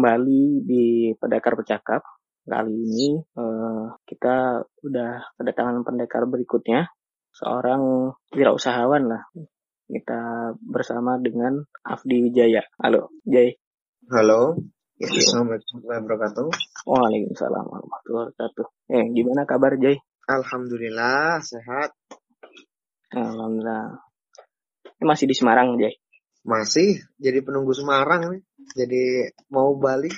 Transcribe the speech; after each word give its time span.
Kembali 0.00 0.64
di 0.64 1.12
Pendekar 1.12 1.60
Bercakap. 1.60 2.00
Kali 2.48 2.72
ini 2.72 3.20
uh, 3.36 3.92
kita 4.08 4.64
udah 4.80 5.36
kedatangan 5.36 5.84
pendekar 5.84 6.24
berikutnya. 6.24 6.88
Seorang 7.36 8.08
wirausahawan 8.32 9.12
lah. 9.12 9.28
Kita 9.84 10.56
bersama 10.56 11.20
dengan 11.20 11.60
Afdi 11.84 12.16
Wijaya. 12.16 12.64
Halo, 12.80 13.12
Jay. 13.28 13.60
Halo. 14.08 14.56
Ya, 14.96 15.12
Assalamualaikum 15.12 15.84
warahmatullahi 15.84 16.00
wabarakatuh. 16.00 16.46
Waalaikumsalam 16.88 17.64
warahmatullahi 17.68 18.24
wabarakatuh. 18.32 18.66
Eh, 18.96 19.04
gimana 19.12 19.44
kabar, 19.44 19.76
Jay? 19.76 20.00
Alhamdulillah, 20.24 21.44
sehat. 21.44 21.92
Alhamdulillah. 23.12 24.00
Ini 24.96 25.04
masih 25.04 25.28
di 25.28 25.36
Semarang, 25.36 25.76
Jay? 25.76 25.92
Masih, 26.40 27.04
jadi 27.20 27.44
penunggu 27.44 27.76
Semarang 27.76 28.32
nih. 28.32 28.40
Jadi 28.76 29.30
mau 29.50 29.74
balik, 29.76 30.14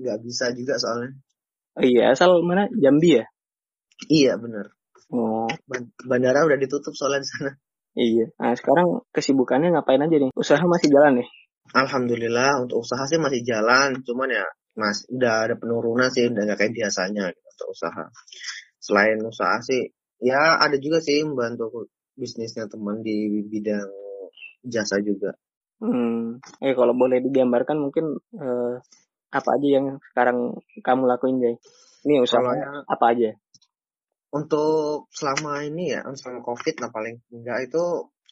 nggak 0.00 0.18
bisa 0.22 0.52
juga 0.54 0.78
soalnya. 0.78 1.16
Oh 1.76 1.84
iya, 1.84 2.16
asal 2.16 2.40
mana? 2.40 2.70
Jambi 2.72 3.20
ya? 3.20 3.24
Iya, 4.08 4.40
bener. 4.40 4.72
Oh. 5.12 5.48
Bandara 6.04 6.44
udah 6.48 6.58
ditutup 6.58 6.92
soalnya 6.96 7.24
di 7.24 7.28
sana. 7.28 7.52
Iya. 7.96 8.26
Nah, 8.36 8.52
sekarang 8.52 9.08
kesibukannya 9.12 9.72
ngapain 9.72 10.04
aja 10.04 10.16
nih? 10.20 10.30
Usaha 10.36 10.60
masih 10.60 10.92
jalan 10.92 11.24
nih? 11.24 11.28
Alhamdulillah, 11.72 12.62
untuk 12.62 12.84
usaha 12.84 13.04
sih 13.08 13.16
masih 13.16 13.40
jalan. 13.42 14.04
Cuman 14.04 14.28
ya, 14.28 14.44
mas, 14.76 15.08
udah 15.08 15.48
ada 15.48 15.54
penurunan 15.56 16.12
sih, 16.12 16.28
udah 16.28 16.44
nggak 16.44 16.58
kayak 16.60 16.74
biasanya 16.76 17.32
gitu, 17.32 17.48
untuk 17.56 17.68
usaha. 17.72 18.04
Selain 18.76 19.18
usaha 19.24 19.56
sih, 19.64 19.88
ya 20.20 20.60
ada 20.60 20.76
juga 20.76 21.00
sih 21.00 21.24
membantu 21.24 21.88
bisnisnya 22.16 22.68
teman 22.68 23.00
di 23.00 23.44
bidang 23.48 23.88
jasa 24.64 25.00
juga. 25.00 25.32
Hmm, 25.76 26.40
eh 26.64 26.72
kalau 26.72 26.96
boleh 26.96 27.20
digambarkan 27.20 27.76
mungkin 27.76 28.16
eh, 28.32 28.74
apa 29.28 29.48
aja 29.60 29.68
yang 29.68 29.86
sekarang 30.12 30.56
kamu 30.80 31.02
lakuin 31.04 31.36
Jay? 31.42 31.54
Ini 32.08 32.22
usaha 32.24 32.48
yang, 32.56 32.86
apa 32.88 33.04
aja? 33.12 33.30
Untuk 34.32 35.10
selama 35.12 35.66
ini 35.68 35.92
ya, 35.92 36.06
selama 36.16 36.40
COVID 36.46 36.74
nah 36.80 36.90
paling 36.92 37.20
enggak 37.28 37.68
itu 37.68 37.84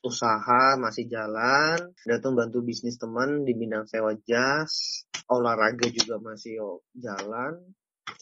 usaha 0.04 0.76
masih 0.76 1.08
jalan, 1.08 1.92
dan 2.04 2.16
tuh 2.20 2.32
bantu 2.36 2.60
bisnis 2.60 3.00
teman 3.00 3.44
di 3.44 3.56
bidang 3.56 3.88
sewa 3.88 4.12
jas, 4.28 5.04
olahraga 5.32 5.88
juga 5.88 6.20
masih 6.20 6.60
jalan. 6.96 7.60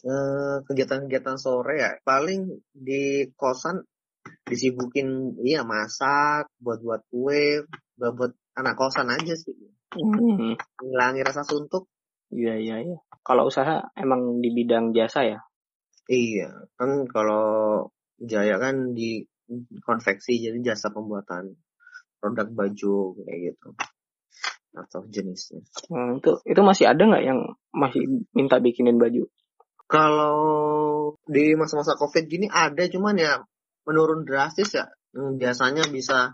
Eh, 0.03 0.57
kegiatan-kegiatan 0.67 1.39
sore 1.39 1.79
ya 1.79 1.91
paling 2.03 2.51
di 2.75 3.27
kosan 3.39 3.79
disibukin 4.43 5.35
iya 5.43 5.63
masak 5.63 6.51
buat 6.59 6.79
buat 6.83 7.07
kue 7.07 7.63
buat 7.95 8.11
buat 8.15 8.33
anak 8.57 8.77
kosan 8.77 9.09
aja 9.09 9.33
sih. 9.33 9.53
Hmm. 9.93 10.57
rasa 11.21 11.45
suntuk. 11.45 11.89
Iya 12.33 12.57
iya 12.57 12.75
iya. 12.81 12.97
Kalau 13.21 13.47
usaha 13.47 13.93
emang 13.93 14.41
di 14.41 14.49
bidang 14.49 14.91
jasa 14.91 15.21
ya? 15.25 15.39
Iya, 16.09 16.67
kan 16.75 17.07
kalau 17.07 17.87
Jaya 18.19 18.59
kan 18.59 18.95
di 18.95 19.23
konveksi 19.83 20.39
jadi 20.39 20.73
jasa 20.73 20.91
pembuatan 20.91 21.55
produk 22.19 22.47
baju 22.51 23.19
kayak 23.19 23.39
gitu 23.53 23.69
atau 24.73 25.05
jenisnya. 25.05 25.61
Hmm, 25.91 26.17
itu 26.17 26.41
itu 26.47 26.61
masih 26.65 26.89
ada 26.89 27.03
nggak 27.05 27.23
yang 27.23 27.39
masih 27.75 28.25
minta 28.33 28.57
bikinin 28.57 28.97
baju? 28.97 29.29
Kalau 29.85 30.37
di 31.29 31.53
masa-masa 31.53 31.93
covid 31.93 32.25
gini 32.25 32.49
ada 32.49 32.87
cuman 32.89 33.15
ya 33.19 33.33
menurun 33.85 34.25
drastis 34.25 34.73
ya. 34.73 34.89
Hmm, 35.13 35.37
biasanya 35.37 35.85
bisa 35.93 36.33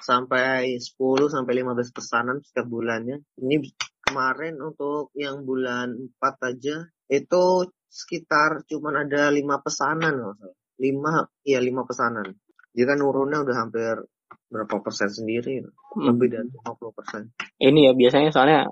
sampai 0.00 0.76
10 0.76 1.30
sampai 1.30 1.52
15 1.60 1.96
pesanan 1.96 2.36
setiap 2.42 2.66
bulannya. 2.66 3.20
Ini 3.38 3.56
kemarin 4.00 4.58
untuk 4.58 5.14
yang 5.14 5.44
bulan 5.46 5.94
4 6.18 6.50
aja 6.50 6.76
itu 7.10 7.44
sekitar 7.90 8.64
cuman 8.66 9.06
ada 9.06 9.28
5 9.30 9.64
pesanan 9.64 10.14
loh. 10.16 10.34
5 10.80 11.46
ya 11.46 11.60
5 11.60 11.88
pesanan. 11.88 12.26
Jadi 12.72 12.86
kan 12.86 12.98
nurunnya 12.98 13.44
udah 13.44 13.56
hampir 13.66 13.94
berapa 14.50 14.82
persen 14.82 15.10
sendiri, 15.10 15.62
hmm. 15.62 16.02
lebih 16.10 16.28
dari 16.30 16.48
50 16.50 16.96
persen. 16.96 17.22
Ini 17.58 17.90
ya 17.90 17.92
biasanya 17.94 18.30
soalnya 18.34 18.66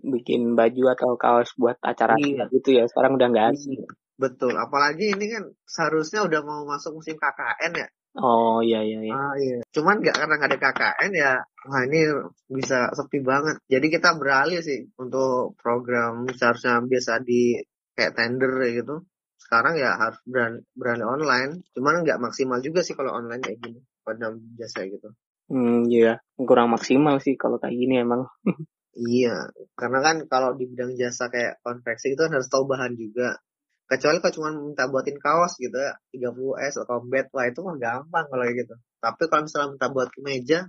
bikin 0.00 0.56
baju 0.58 0.82
atau 0.96 1.10
kaos 1.16 1.52
buat 1.56 1.76
acara 1.80 2.16
iya. 2.20 2.48
gitu 2.52 2.76
ya. 2.76 2.84
Sekarang 2.88 3.16
udah 3.16 3.28
nggak 3.30 3.46
ada. 3.52 3.56
Iya, 3.56 3.86
betul. 4.16 4.54
Apalagi 4.56 5.16
ini 5.16 5.26
kan 5.32 5.44
seharusnya 5.64 6.24
udah 6.24 6.40
mau 6.44 6.64
masuk 6.68 7.00
musim 7.00 7.16
KKN 7.16 7.72
ya. 7.78 7.88
Oh 8.14 8.62
iya 8.62 8.78
iya 8.86 8.98
iya. 9.02 9.14
Ah, 9.14 9.34
iya. 9.34 9.58
Cuman 9.74 9.98
nggak 9.98 10.14
karena 10.14 10.34
nggak 10.38 10.50
ada 10.54 10.60
KKN 10.62 11.10
ya, 11.18 11.32
wah 11.66 11.82
ini 11.82 12.00
bisa 12.46 12.94
sepi 12.94 13.18
banget. 13.26 13.58
Jadi 13.66 13.86
kita 13.90 14.14
beralih 14.14 14.62
sih 14.62 14.86
untuk 15.02 15.58
program 15.58 16.30
seharusnya 16.30 16.78
biasa 16.86 17.18
di 17.26 17.58
kayak 17.98 18.14
tender 18.14 18.54
gitu. 18.70 19.02
Sekarang 19.34 19.74
ya 19.74 19.98
harus 19.98 20.22
berani, 20.22 20.62
berani 20.78 21.02
online. 21.02 21.50
Cuman 21.74 22.06
nggak 22.06 22.22
maksimal 22.22 22.62
juga 22.62 22.86
sih 22.86 22.94
kalau 22.94 23.18
online 23.18 23.42
kayak 23.42 23.58
gini 23.58 23.80
pada 24.06 24.30
jasa 24.62 24.86
gitu. 24.86 25.10
Hmm 25.50 25.90
iya, 25.90 26.22
kurang 26.38 26.70
maksimal 26.70 27.18
sih 27.18 27.34
kalau 27.34 27.58
kayak 27.58 27.74
gini 27.74 27.98
emang. 27.98 28.30
iya, 28.94 29.50
karena 29.74 29.98
kan 30.06 30.16
kalau 30.30 30.54
di 30.54 30.70
bidang 30.70 30.94
jasa 30.94 31.26
kayak 31.34 31.58
konveksi 31.66 32.14
itu 32.14 32.20
kan 32.22 32.32
harus 32.38 32.46
tahu 32.46 32.64
bahan 32.70 32.94
juga 32.94 33.42
kecuali 33.84 34.16
kalau 34.20 34.34
cuma 34.34 34.48
minta 34.52 34.88
buatin 34.88 35.18
kaos 35.20 35.60
gitu 35.60 35.76
ya 35.76 35.92
30S 36.16 36.84
atau 36.88 37.04
bed 37.04 37.28
wah 37.36 37.44
itu 37.44 37.60
mah 37.60 37.76
gampang 37.76 38.26
kalau 38.32 38.44
gitu. 38.48 38.74
Tapi 39.00 39.22
kalau 39.28 39.42
misalnya 39.44 39.68
minta 39.76 39.88
buat 39.92 40.10
meja 40.24 40.60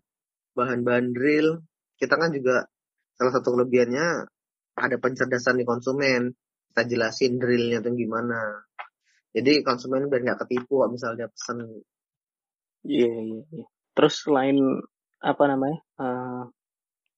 bahan-bahan 0.55 1.15
drill 1.15 1.63
kita 1.95 2.19
kan 2.19 2.31
juga 2.35 2.67
salah 3.15 3.31
satu 3.31 3.55
kelebihannya 3.55 4.27
ada 4.75 4.95
pencerdasan 4.99 5.59
di 5.59 5.65
konsumen. 5.67 6.35
Kita 6.71 6.83
jelasin 6.83 7.39
drillnya 7.39 7.79
tuh 7.79 7.95
gimana. 7.95 8.67
Jadi 9.31 9.63
konsumen 9.63 10.11
biar 10.11 10.21
nggak 10.27 10.47
ketipu 10.47 10.83
misalnya 10.91 11.31
pesan 11.31 11.63
iya 12.85 13.09
yeah, 13.09 13.15
iya. 13.19 13.41
Yeah, 13.63 13.67
terus 13.97 14.21
selain 14.21 14.59
apa 15.19 15.43
namanya 15.49 15.79
uh, 15.97 16.43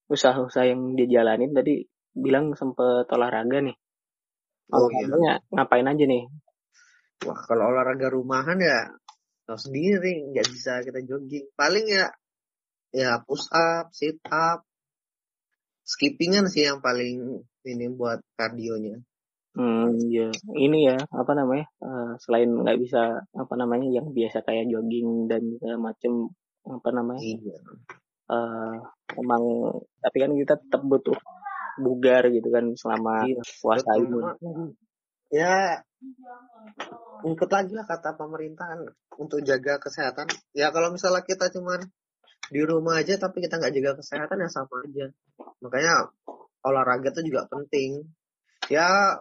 usaha-usaha 0.08 0.64
yang 0.64 0.96
dia 0.96 1.20
jalanin 1.20 1.52
tadi 1.52 1.84
bilang 2.16 2.56
sempet 2.56 3.06
olahraga 3.12 3.60
nih 3.60 3.76
Oh, 4.68 4.92
iya. 4.92 5.40
ngapain 5.48 5.88
aja 5.88 6.04
nih? 6.04 6.28
Wah, 7.24 7.40
kalau 7.48 7.72
olahraga 7.72 8.12
rumahan 8.12 8.60
ya 8.60 8.92
tahu 9.48 9.56
sendiri, 9.56 10.28
nggak 10.36 10.48
bisa 10.52 10.84
kita 10.84 11.00
jogging. 11.08 11.48
Paling 11.56 11.88
ya 11.88 12.12
ya 12.92 13.24
push 13.24 13.48
up, 13.56 13.96
sit 13.96 14.20
up, 14.28 14.68
skippingan 15.88 16.52
sih 16.52 16.68
yang 16.68 16.84
paling 16.84 17.42
ini 17.64 17.86
buat 17.96 18.20
kardionya. 18.36 19.00
Hmm, 19.58 19.98
ya. 20.12 20.30
Ini 20.54 20.80
ya, 20.94 20.98
apa 21.10 21.32
namanya? 21.34 21.66
Uh, 21.82 22.14
selain 22.22 22.52
nggak 22.52 22.78
bisa 22.78 23.26
apa 23.34 23.54
namanya 23.58 23.90
yang 23.90 24.14
biasa 24.14 24.46
kayak 24.46 24.70
jogging 24.70 25.26
dan 25.32 25.42
segala 25.58 25.90
macem 25.90 26.30
apa 26.68 26.90
namanya? 26.94 27.24
Iya. 27.24 27.58
Uh, 28.28 28.76
emang 29.16 29.44
tapi 30.04 30.18
kan 30.20 30.32
kita 30.36 30.60
tetap 30.60 30.84
butuh 30.84 31.16
bugar 31.78 32.30
gitu 32.34 32.50
kan 32.50 32.66
selama 32.74 33.26
iya, 33.30 33.42
puasa 33.62 33.92
ini. 34.02 34.20
Ya 35.28 35.82
ikut 37.26 37.50
lagi 37.50 37.74
lah 37.74 37.86
kata 37.86 38.16
pemerintahan 38.16 38.86
untuk 39.18 39.42
jaga 39.44 39.82
kesehatan. 39.82 40.30
Ya 40.54 40.70
kalau 40.70 40.94
misalnya 40.94 41.26
kita 41.26 41.50
cuman 41.54 41.86
di 42.48 42.62
rumah 42.64 43.04
aja 43.04 43.20
tapi 43.20 43.44
kita 43.44 43.60
nggak 43.60 43.74
jaga 43.76 43.92
kesehatan 44.00 44.38
ya 44.44 44.50
sama 44.50 44.84
aja. 44.86 45.06
Makanya 45.62 45.94
olahraga 46.64 47.12
itu 47.12 47.34
juga 47.34 47.50
penting. 47.50 48.08
Ya 48.72 49.20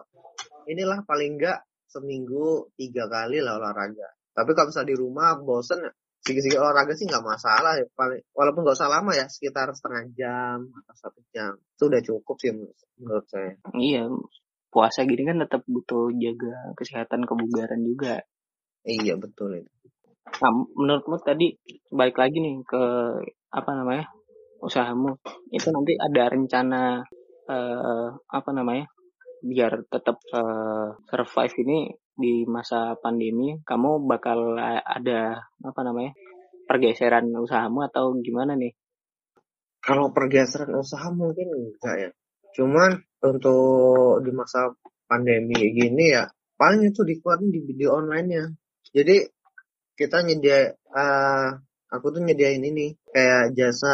inilah 0.67 1.03
paling 1.07 1.39
nggak 1.39 1.59
seminggu 1.87 2.71
tiga 2.75 3.07
kali 3.07 3.39
lah 3.39 3.59
olahraga. 3.59 4.07
Tapi 4.37 4.53
kalau 4.53 4.69
misalnya 4.69 4.91
di 4.93 4.97
rumah 4.99 5.29
bosen 5.41 5.81
sedikit-sedikit 6.27 6.59
olahraga 6.59 6.91
sih 6.91 7.07
nggak 7.07 7.23
masalah 7.23 7.79
ya 7.79 7.87
paling 7.95 8.19
walaupun 8.35 8.67
nggak 8.67 8.75
usah 8.75 8.91
lama 8.91 9.15
ya 9.15 9.31
sekitar 9.31 9.71
setengah 9.71 10.03
jam 10.11 10.67
atau 10.67 10.95
satu 10.99 11.23
jam. 11.31 11.55
Itu 11.55 11.87
udah 11.87 12.01
cukup 12.03 12.35
sih 12.43 12.51
menurut 12.99 13.25
saya. 13.31 13.55
Iya 13.71 14.11
puasa 14.67 15.07
gini 15.07 15.23
kan 15.23 15.39
tetap 15.39 15.63
butuh 15.63 16.11
jaga 16.19 16.75
kesehatan 16.75 17.23
kebugaran 17.23 17.79
juga. 17.79 18.19
Iya 18.83 19.15
betul 19.15 19.63
itu. 19.63 19.71
Nah 20.43 20.51
menurutmu 20.75 21.15
tadi 21.23 21.55
balik 21.87 22.19
lagi 22.19 22.43
nih 22.43 22.59
ke 22.67 22.83
apa 23.55 23.71
namanya 23.71 24.11
usahamu. 24.59 25.15
Itu 25.47 25.71
nanti 25.71 25.95
ada 25.95 26.27
rencana 26.27 27.07
uh, 27.47 28.07
apa 28.27 28.49
namanya 28.51 28.91
biar 29.39 29.87
tetap 29.87 30.19
uh, 30.35 30.91
survive 31.07 31.55
ini 31.63 31.95
di 32.17 32.43
masa 32.49 32.97
pandemi 32.97 33.61
kamu 33.61 34.09
bakal 34.09 34.57
ada 34.81 35.45
apa 35.61 35.81
namanya 35.85 36.17
pergeseran 36.65 37.29
usahamu 37.37 37.85
atau 37.85 38.17
gimana 38.19 38.57
nih? 38.57 38.73
Kalau 39.79 40.11
pergeseran 40.11 40.73
usaha 40.75 41.07
mungkin 41.13 41.47
enggak 41.53 41.95
ya. 41.95 42.09
Cuman 42.57 42.97
untuk 43.23 44.25
di 44.25 44.31
masa 44.33 44.73
pandemi 45.07 45.55
gini 45.71 46.11
ya 46.11 46.27
paling 46.57 46.89
itu 46.89 47.05
dikeluarin 47.05 47.53
di 47.53 47.61
video 47.61 47.95
online 47.95 48.27
ya. 48.33 48.45
Jadi 48.91 49.23
kita 49.93 50.25
nyedia 50.25 50.73
uh, 50.91 51.49
aku 51.93 52.05
tuh 52.11 52.21
nyediain 52.25 52.61
ini 52.61 52.97
kayak 53.13 53.53
jasa 53.53 53.93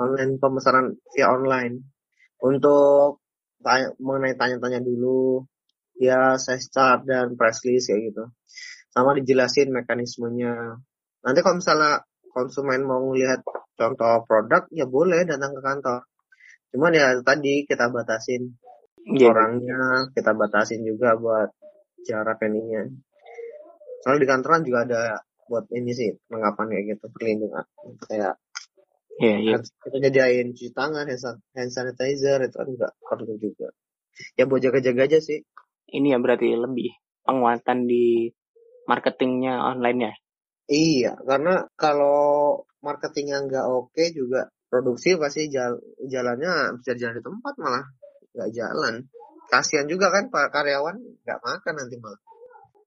online 0.00 0.40
pemesanan 0.40 0.96
via 1.12 1.30
online. 1.30 1.92
untuk 2.44 3.24
tanya, 3.64 3.88
mengenai 3.96 4.36
tanya-tanya 4.36 4.84
dulu 4.84 5.40
ya 5.98 6.34
saya 6.38 6.58
start 6.58 7.06
dan 7.06 7.38
press 7.38 7.62
list 7.66 7.90
kayak 7.90 8.10
gitu. 8.10 8.24
Sama 8.90 9.14
dijelasin 9.18 9.74
mekanismenya. 9.74 10.78
Nanti 11.24 11.38
kalau 11.42 11.58
misalnya 11.58 12.02
konsumen 12.30 12.82
mau 12.86 13.14
lihat 13.14 13.46
contoh 13.74 14.22
produk 14.26 14.66
ya 14.74 14.86
boleh 14.86 15.26
datang 15.26 15.54
ke 15.54 15.60
kantor. 15.62 16.00
Cuman 16.74 16.92
ya 16.94 17.06
tadi 17.22 17.62
kita 17.66 17.90
batasin 17.90 18.50
yeah. 19.14 19.30
orangnya 19.30 20.10
kita 20.10 20.34
batasin 20.34 20.82
juga 20.82 21.14
buat 21.14 21.50
jarak 22.02 22.42
ininya. 22.46 22.90
Soalnya 24.02 24.20
di 24.20 24.28
kantoran 24.28 24.62
juga 24.66 24.78
ada 24.84 25.02
buat 25.46 25.70
ini 25.70 25.92
sih 25.94 26.10
mengapa 26.30 26.66
kayak 26.66 26.98
gitu 26.98 27.06
perlindungan. 27.14 27.66
Kayak 28.10 28.34
yeah, 29.22 29.38
yeah. 29.38 29.58
kita 29.62 30.10
jadiin 30.10 30.54
cuci 30.54 30.74
tangan 30.74 31.06
hand 31.06 31.70
sanitizer 31.70 32.42
itu 32.42 32.56
kan 32.58 32.66
juga 32.66 32.88
perlu 32.98 33.34
juga. 33.38 33.70
Ya 34.38 34.46
buat 34.46 34.62
jaga-jaga 34.62 35.10
aja 35.10 35.18
sih 35.18 35.42
ini 35.90 36.12
ya 36.14 36.18
berarti 36.20 36.54
lebih 36.54 36.94
penguatan 37.24 37.88
di 37.88 38.28
marketingnya 38.88 39.60
online 39.74 39.98
ya? 40.00 40.12
Iya 40.64 41.12
karena 41.24 41.68
kalau 41.76 42.62
marketingnya 42.80 43.44
nggak 43.44 43.66
oke 43.68 44.04
juga 44.16 44.48
produksi 44.68 45.16
pasti 45.20 45.52
jal 45.52 45.76
jalannya 46.08 46.80
bisa 46.80 46.96
jalan 46.96 47.20
di 47.20 47.24
tempat 47.24 47.54
malah 47.60 47.84
nggak 48.32 48.50
jalan. 48.52 48.94
Kasihan 49.44 49.86
juga 49.86 50.08
kan 50.08 50.32
para 50.32 50.48
karyawan 50.48 50.96
nggak 51.24 51.40
makan 51.40 51.74
nanti 51.76 51.96
malah. 52.00 52.20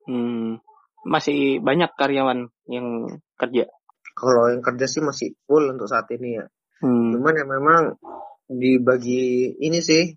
Hmm, 0.08 0.58
masih 1.06 1.62
banyak 1.62 1.94
karyawan 1.94 2.50
yang 2.66 3.06
kerja? 3.38 3.70
Kalau 4.18 4.50
yang 4.50 4.66
kerja 4.66 4.90
sih 4.90 5.06
masih 5.06 5.38
full 5.46 5.70
untuk 5.70 5.86
saat 5.86 6.10
ini 6.14 6.42
ya. 6.42 6.46
Hmm. 6.78 7.10
cuman 7.10 7.34
ya 7.34 7.46
memang 7.50 7.98
dibagi 8.46 9.50
ini 9.58 9.82
sih 9.82 10.14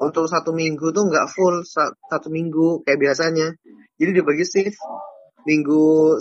untuk 0.00 0.24
satu 0.26 0.56
minggu 0.56 0.96
tuh 0.96 1.04
nggak 1.12 1.28
full 1.28 1.60
satu 2.08 2.28
minggu 2.32 2.80
kayak 2.88 2.98
biasanya. 2.98 3.52
Jadi 4.00 4.10
dibagi 4.16 4.48
shift 4.48 4.80
minggu 5.44 6.16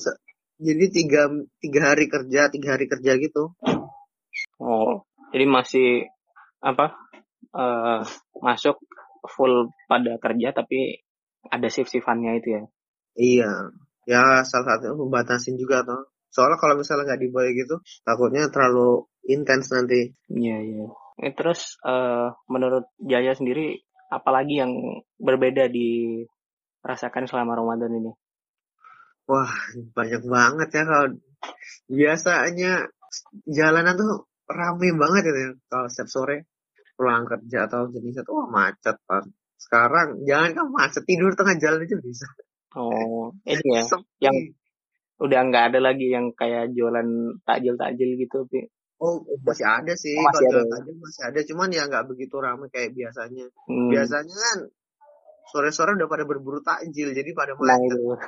jadi 0.59 0.85
tiga 0.91 1.31
tiga 1.63 1.95
hari 1.95 2.11
kerja 2.11 2.51
tiga 2.51 2.75
hari 2.75 2.85
kerja 2.91 3.15
gitu. 3.15 3.55
Oh 4.59 5.07
jadi 5.31 5.47
masih 5.47 6.11
apa 6.59 6.91
uh, 7.55 8.03
masuk 8.43 8.83
full 9.31 9.71
pada 9.87 10.19
kerja 10.19 10.51
tapi 10.51 10.99
ada 11.47 11.71
shift 11.71 11.95
shiftannya 11.95 12.43
itu 12.43 12.49
ya? 12.51 12.63
Iya. 13.15 13.53
Ya 14.03 14.43
salah 14.43 14.75
satu 14.75 14.99
membatasin 14.99 15.55
juga 15.55 15.87
tuh 15.87 16.11
soalnya 16.29 16.59
kalau 16.61 16.77
misalnya 16.77 17.15
nggak 17.15 17.21
diboleh 17.25 17.55
gitu 17.55 17.79
takutnya 18.03 18.51
terlalu 18.51 19.07
intens 19.23 19.71
nanti. 19.71 20.11
Iya 20.27 20.57
iya 20.59 20.87
terus 21.35 21.75
uh, 21.83 22.31
menurut 22.47 22.87
Jaya 22.99 23.35
sendiri 23.35 23.83
apalagi 24.09 24.63
yang 24.63 24.71
berbeda 25.19 25.67
dirasakan 25.69 27.27
selama 27.27 27.59
Ramadan 27.59 27.91
ini? 27.93 28.11
Wah 29.29 29.53
banyak 29.93 30.25
banget 30.25 30.69
ya 30.73 30.83
kalau 30.89 31.07
biasanya 31.85 32.73
jalanan 33.45 33.93
tuh 33.93 34.25
rame 34.49 34.89
banget 34.97 35.23
ya 35.29 35.53
kalau 35.69 35.85
setiap 35.85 36.09
sore 36.09 36.37
pulang 36.97 37.23
kerja 37.29 37.69
atau 37.69 37.87
jenisnya 37.93 38.25
tuh 38.25 38.43
wah 38.43 38.49
macet 38.49 38.97
kan. 39.05 39.23
Sekarang 39.59 40.23
jangan 40.25 40.55
kan 40.57 40.65
macet 40.73 41.03
tidur 41.05 41.35
tengah 41.37 41.55
jalan 41.61 41.85
aja 41.85 41.97
bisa. 42.01 42.27
Oh 42.73 43.35
ini 43.49 43.77
ya 43.77 43.83
yang 44.23 44.35
udah 45.19 45.39
nggak 45.51 45.65
ada 45.75 45.79
lagi 45.83 46.09
yang 46.09 46.31
kayak 46.33 46.71
jualan 46.73 47.37
takjil 47.43 47.75
takjil 47.75 48.15
gitu 48.15 48.47
Oh 48.99 49.23
masih 49.47 49.63
ada 49.63 49.95
sih, 49.95 50.11
oh, 50.19 50.27
masih 50.27 50.45
ada. 50.51 50.59
Aja 50.75 50.91
masih 50.91 51.23
ada, 51.23 51.39
cuman 51.47 51.71
ya 51.71 51.87
nggak 51.87 52.05
begitu 52.11 52.35
ramai 52.35 52.67
kayak 52.67 52.91
biasanya. 52.91 53.47
Hmm. 53.63 53.87
Biasanya 53.87 54.35
kan 54.35 54.57
sore-sore 55.49 55.95
udah 55.95 56.11
pada 56.11 56.27
berburu 56.27 56.59
takjil, 56.59 57.15
jadi 57.15 57.31
pada 57.31 57.55
macet. 57.55 57.95
Nah, 57.95 58.19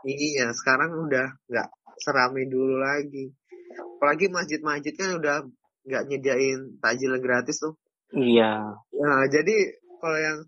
iya, 0.08 0.48
sekarang 0.56 0.96
udah 0.96 1.28
nggak 1.44 1.68
seramai 2.00 2.48
dulu 2.48 2.80
lagi. 2.80 3.36
Apalagi 4.00 4.32
masjid-masjid 4.32 4.96
kan 4.96 5.20
udah 5.20 5.44
nggak 5.84 6.02
nyediain 6.08 6.80
takjil 6.80 7.12
gratis 7.20 7.60
tuh. 7.60 7.76
Iya. 8.16 8.80
Nah, 8.80 9.22
jadi 9.28 9.76
kalau 10.00 10.18
yang 10.18 10.38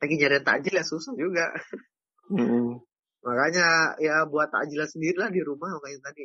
lagi 0.00 0.14
nyari 0.18 0.42
takjil 0.42 0.74
ya 0.74 0.84
susah 0.84 1.14
juga. 1.14 1.54
Hmm. 2.26 2.82
Makanya 3.20 3.94
ya 4.00 4.24
buat 4.26 4.48
takjil 4.48 4.80
sendiri 4.88 5.20
lah 5.20 5.30
di 5.30 5.44
rumah 5.44 5.76
makanya 5.76 6.08
tadi 6.08 6.24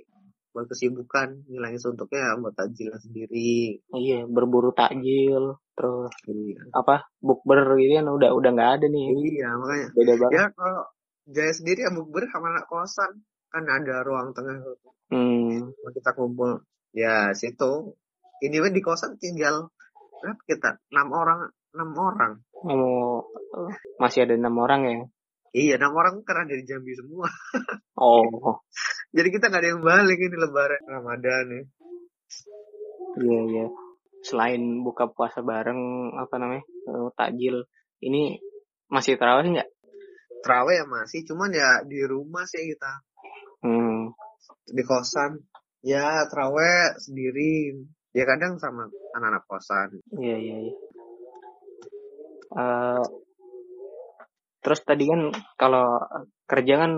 buat 0.56 0.72
kesibukan 0.72 1.44
ngilangin 1.52 1.84
suntuknya 1.84 2.40
buat 2.40 2.56
takjil 2.56 2.96
sendiri. 2.96 3.84
Iya 3.92 4.24
berburu 4.24 4.72
takjil 4.72 5.60
terus 5.76 6.16
iya. 6.32 6.64
apa 6.72 7.04
bukber 7.20 7.76
gitu 7.76 8.00
kan 8.00 8.08
udah 8.08 8.32
udah 8.32 8.50
nggak 8.56 8.72
ada 8.80 8.86
nih. 8.88 9.06
Iya 9.36 9.50
makanya. 9.60 9.88
Beda 9.92 10.14
banget. 10.16 10.32
Ya 10.32 10.44
kalau 10.56 10.84
Jaya 11.26 11.52
sendiri 11.52 11.84
ya 11.84 11.92
bukber 11.92 12.24
sama 12.32 12.56
anak 12.56 12.72
kosan. 12.72 13.12
Kan 13.52 13.68
ada 13.68 14.00
ruang 14.08 14.32
tengah. 14.32 14.64
Hmm. 15.12 15.76
kita 15.92 16.16
kumpul 16.16 16.64
ya 16.96 17.36
situ. 17.36 18.00
Ini 18.40 18.56
kan 18.64 18.72
di 18.72 18.80
kosan 18.80 19.20
tinggal 19.20 19.68
berapa 20.24 20.40
kita? 20.48 20.80
Enam 20.96 21.12
orang 21.12 21.52
enam 21.76 21.90
orang. 22.00 22.34
Oh 22.64 23.28
masih 24.00 24.24
ada 24.24 24.40
enam 24.40 24.56
orang 24.56 24.82
ya 24.88 24.96
Iya, 25.56 25.80
enam 25.80 25.96
orang 25.96 26.20
karena 26.28 26.52
dari 26.52 26.68
Jambi 26.68 26.92
semua. 27.00 27.32
oh. 28.04 28.60
Jadi 29.16 29.28
kita 29.32 29.48
nggak 29.48 29.62
ada 29.64 29.70
yang 29.72 29.84
balik 29.88 30.20
ini 30.20 30.36
Lebaran 30.36 30.84
Ramadan 30.84 31.46
ya. 31.48 31.64
Iya 33.24 33.40
iya. 33.48 33.66
Selain 34.20 34.84
buka 34.84 35.08
puasa 35.08 35.40
bareng 35.40 36.12
apa 36.20 36.36
namanya 36.36 36.68
uh, 36.92 37.08
takjil, 37.16 37.64
ini 38.04 38.36
masih 38.92 39.16
terawih 39.16 39.56
nggak? 39.56 39.70
Terawih 40.44 40.76
ya 40.76 40.86
masih, 40.92 41.24
cuman 41.24 41.56
ya 41.56 41.80
di 41.88 42.04
rumah 42.04 42.44
sih 42.44 42.76
kita. 42.76 42.92
Hmm. 43.64 44.12
Di 44.68 44.84
kosan. 44.84 45.40
Ya 45.80 46.28
terawih 46.28 47.00
sendiri. 47.00 47.80
Ya 48.12 48.28
kadang 48.28 48.60
sama 48.60 48.92
anak-anak 49.16 49.48
kosan. 49.48 50.04
Iya 50.20 50.36
iya. 50.36 50.58
iya. 50.68 50.76
Uh, 52.52 53.25
Terus 54.66 54.82
tadi 54.82 55.06
kan 55.06 55.30
kalau 55.62 56.02
kerja 56.50 56.74
kan 56.82 56.92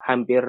hampir 0.00 0.40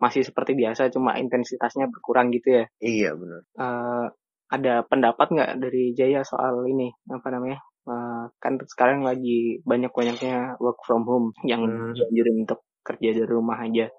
masih 0.00 0.24
seperti 0.24 0.56
biasa, 0.56 0.88
cuma 0.88 1.20
intensitasnya 1.20 1.92
berkurang 1.92 2.32
gitu 2.32 2.62
ya. 2.62 2.64
Iya 2.80 3.10
benar. 3.12 3.40
Uh, 3.60 4.06
ada 4.48 4.80
pendapat 4.88 5.28
nggak 5.28 5.52
dari 5.60 5.92
Jaya 5.92 6.24
soal 6.24 6.64
ini 6.64 6.88
apa 7.12 7.28
namanya? 7.28 7.60
Uh, 7.84 8.32
kan 8.40 8.56
sekarang 8.64 9.04
lagi 9.04 9.60
banyak 9.68 9.92
banyaknya 9.92 10.56
work 10.64 10.80
from 10.88 11.04
home 11.04 11.36
yang 11.44 11.60
hmm. 11.60 11.92
dianjurin 11.92 12.48
untuk 12.48 12.64
kerja 12.80 13.12
dari 13.12 13.28
rumah 13.28 13.60
aja. 13.60 13.92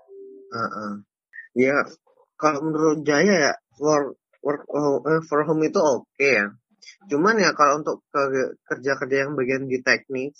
Uh 0.49 0.61
-uh. 0.65 0.91
Ya 1.53 1.77
kalau 2.41 2.65
menurut 2.65 3.05
Jaya 3.05 3.51
ya 3.51 3.53
work 3.77 4.17
work 4.41 4.65
uh, 4.73 5.21
for 5.29 5.45
home 5.45 5.61
itu 5.61 5.77
oke 5.77 6.09
okay 6.17 6.41
ya. 6.41 6.45
Cuman 7.11 7.37
ya 7.37 7.53
kalau 7.53 7.83
untuk 7.83 8.01
kerja-kerja 8.65 9.27
yang 9.27 9.37
bagian 9.37 9.67
di 9.69 9.77
teknik 9.83 10.33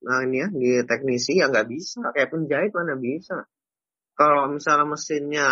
nah 0.00 0.24
ini 0.24 0.36
ya 0.40 0.48
di 0.48 0.70
teknisi 0.88 1.40
ya 1.40 1.52
nggak 1.52 1.68
bisa. 1.68 2.00
Kayak 2.16 2.30
penjahit 2.32 2.72
mana 2.72 2.96
bisa. 2.96 3.44
Kalau 4.16 4.52
misalnya 4.52 4.86
mesinnya 4.88 5.48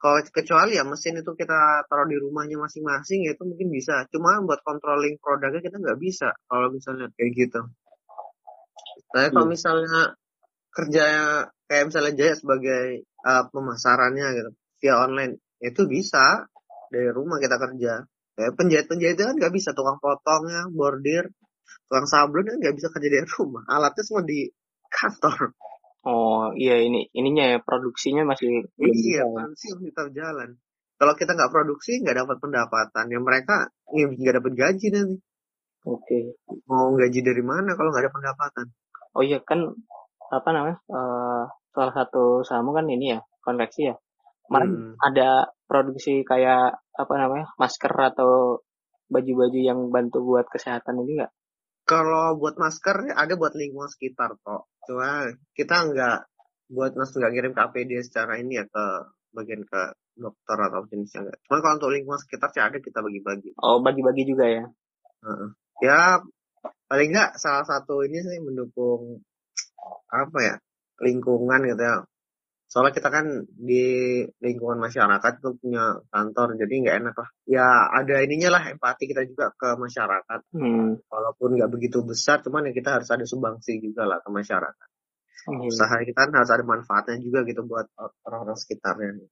kalau 0.00 0.16
kecuali 0.32 0.80
ya 0.80 0.84
mesin 0.88 1.20
itu 1.20 1.36
kita 1.36 1.84
taruh 1.84 2.08
di 2.08 2.16
rumahnya 2.16 2.56
masing-masing 2.56 3.28
ya 3.28 3.36
itu 3.36 3.44
mungkin 3.44 3.68
bisa. 3.68 4.08
Cuma 4.08 4.40
buat 4.40 4.64
controlling 4.64 5.20
produknya 5.20 5.60
kita 5.60 5.76
nggak 5.76 6.00
bisa 6.00 6.32
kalau 6.48 6.72
misalnya 6.72 7.12
kayak 7.20 7.30
gitu. 7.36 7.60
Nah 9.12 9.28
kalau 9.28 9.44
hmm. 9.44 9.52
misalnya 9.52 10.16
kerja 10.72 11.04
kayak 11.68 11.84
misalnya 11.92 12.12
Jaya 12.16 12.34
sebagai 12.40 13.04
uh, 13.20 13.44
pemasarannya 13.52 14.26
gitu 14.40 14.50
via 14.80 14.94
online 15.04 15.36
itu 15.60 15.84
bisa. 15.84 16.48
Dari 16.90 17.06
rumah 17.14 17.38
kita 17.38 17.54
kerja. 17.54 18.02
Kayak 18.34 18.52
penjahit 18.58 18.86
penjahit 18.90 19.14
kan 19.20 19.36
nggak 19.36 19.54
bisa 19.54 19.76
tukang 19.76 20.00
potongnya 20.02 20.66
bordir 20.72 21.28
tukang 21.90 22.06
sablon 22.06 22.46
kan 22.46 22.62
nggak 22.62 22.78
bisa 22.78 22.86
kerja 22.94 23.08
dari 23.10 23.26
rumah. 23.34 23.66
Alatnya 23.66 24.06
semua 24.06 24.22
di 24.22 24.46
kantor. 24.86 25.58
Oh 26.06 26.54
iya 26.54 26.78
ini 26.78 27.10
ininya 27.10 27.50
ya 27.50 27.58
produksinya 27.58 28.22
masih 28.22 28.70
iya 28.78 29.26
masih 29.26 29.74
tetap 29.90 30.14
jalan. 30.14 30.54
Kalau 30.94 31.18
kita 31.18 31.34
nggak 31.34 31.50
produksi 31.50 31.98
nggak 31.98 32.22
dapat 32.22 32.38
pendapatan. 32.38 33.10
Ya 33.10 33.18
mereka 33.18 33.74
nggak 33.90 34.34
dapat 34.38 34.52
gaji 34.54 34.86
nanti. 34.94 35.18
Oke. 35.90 36.06
Okay. 36.06 36.62
mau 36.70 36.94
gaji 36.94 37.20
dari 37.26 37.42
mana 37.42 37.74
kalau 37.74 37.90
nggak 37.90 38.06
ada 38.06 38.14
pendapatan? 38.14 38.66
Oh 39.18 39.26
iya 39.26 39.42
kan 39.42 39.74
apa 40.30 40.48
namanya 40.54 40.78
uh, 40.94 41.50
salah 41.74 41.94
satu 41.98 42.46
saham 42.46 42.70
kan 42.70 42.86
ini 42.86 43.18
ya 43.18 43.20
konveksi 43.42 43.90
ya. 43.90 43.98
Kemarin 44.46 44.70
hmm. 44.70 44.94
ada 45.02 45.50
produksi 45.66 46.22
kayak 46.22 46.78
apa 46.94 47.14
namanya 47.18 47.50
masker 47.58 47.90
atau 48.14 48.62
baju-baju 49.10 49.58
yang 49.58 49.90
bantu 49.90 50.22
buat 50.22 50.46
kesehatan 50.46 51.02
ini 51.02 51.18
nggak 51.18 51.32
kalau 51.90 52.38
buat 52.38 52.54
masker 52.54 53.10
ada 53.18 53.34
buat 53.34 53.58
lingkungan 53.58 53.90
sekitar 53.90 54.38
kok. 54.38 54.70
Cuma 54.86 55.26
kita 55.58 55.90
nggak 55.90 56.18
buat 56.70 56.94
masker 56.94 57.18
nggak 57.18 57.32
ngirim 57.34 57.52
ke 57.58 57.60
APD 57.66 57.90
secara 58.06 58.38
ini 58.38 58.62
ya 58.62 58.64
ke 58.70 58.84
bagian 59.34 59.66
ke 59.66 59.82
dokter 60.14 60.58
atau 60.70 60.86
jenisnya 60.86 61.26
enggak. 61.26 61.38
Cuma 61.50 61.58
kalau 61.58 61.74
untuk 61.82 61.90
lingkungan 61.90 62.20
sekitar 62.22 62.48
sih 62.54 62.62
ada 62.62 62.78
kita 62.78 63.02
bagi-bagi. 63.02 63.58
Oh 63.58 63.82
bagi-bagi 63.82 64.22
juga 64.22 64.46
ya. 64.46 64.64
Uh-uh. 65.20 65.50
ya 65.84 66.22
paling 66.88 67.12
nggak 67.12 67.36
salah 67.36 67.66
satu 67.66 68.00
ini 68.06 68.24
sih 68.24 68.40
mendukung 68.40 69.20
apa 70.08 70.38
ya 70.40 70.56
lingkungan 71.04 71.60
gitu 71.68 71.82
ya 71.84 72.00
soalnya 72.70 72.94
kita 72.94 73.10
kan 73.10 73.26
di 73.50 74.22
lingkungan 74.38 74.78
masyarakat 74.78 75.32
itu 75.42 75.50
punya 75.58 75.98
kantor 76.06 76.54
jadi 76.54 76.74
nggak 76.86 76.96
enak 77.02 77.14
lah 77.18 77.28
ya 77.50 77.66
ada 77.90 78.14
ininya 78.22 78.54
lah 78.54 78.62
empati 78.70 79.10
kita 79.10 79.26
juga 79.26 79.50
ke 79.58 79.74
masyarakat 79.74 80.40
Hmm. 80.54 80.94
walaupun 81.10 81.58
nggak 81.58 81.70
begitu 81.74 81.98
besar 82.06 82.38
cuman 82.46 82.70
ya 82.70 82.72
kita 82.72 83.02
harus 83.02 83.10
ada 83.10 83.26
sumbangsi 83.26 83.82
juga 83.82 84.06
lah 84.06 84.22
ke 84.22 84.30
masyarakat 84.30 84.88
Iya. 85.50 85.66
usaha 85.72 85.94
kita 86.04 86.28
kan 86.28 86.32
harus 86.36 86.52
ada 86.52 86.62
manfaatnya 86.62 87.16
juga 87.18 87.42
gitu 87.48 87.64
buat 87.66 87.90
orang-orang 88.28 88.54
sekitarnya 88.54 89.26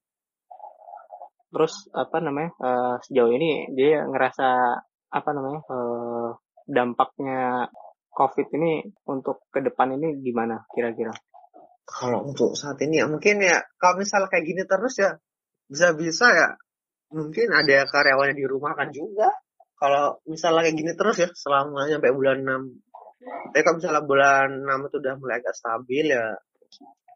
Terus 1.49 1.89
apa 1.97 2.19
namanya 2.21 2.51
eh, 2.61 2.95
sejauh 3.09 3.33
ini 3.33 3.73
dia 3.73 4.05
ngerasa 4.05 4.49
apa 5.09 5.31
namanya 5.33 5.61
eh, 5.65 6.29
dampaknya 6.69 7.71
COVID 8.13 8.49
ini 8.59 8.85
untuk 9.09 9.47
ke 9.49 9.65
depan 9.65 9.97
ini 9.97 10.21
gimana 10.21 10.61
kira-kira? 10.75 11.15
Kalau 11.89 12.29
untuk 12.29 12.53
saat 12.53 12.77
ini 12.85 13.01
ya 13.01 13.09
mungkin 13.09 13.41
ya 13.41 13.65
kalau 13.81 14.05
misalnya 14.05 14.29
kayak 14.29 14.45
gini 14.45 14.63
terus 14.69 14.95
ya 15.01 15.17
bisa-bisa 15.69 16.29
ya. 16.37 16.49
Mungkin 17.09 17.49
ada 17.57 17.89
karyawannya 17.89 18.37
di 18.37 18.45
rumah 18.45 18.77
kan 18.77 18.93
juga. 18.93 19.33
Kalau 19.81 20.21
misalnya 20.29 20.69
kayak 20.69 20.77
gini 20.77 20.93
terus 20.93 21.17
ya 21.17 21.29
selama 21.33 21.89
sampai 21.89 22.13
bulan 22.13 22.45
6 22.45 22.89
tapi 23.53 23.63
kalau 23.65 23.77
misalnya 23.81 24.03
bulan 24.05 24.49
6 24.63 24.89
itu 24.89 24.97
udah 25.03 25.15
mulai 25.19 25.37
agak 25.43 25.55
stabil 25.57 26.07
ya 26.07 26.25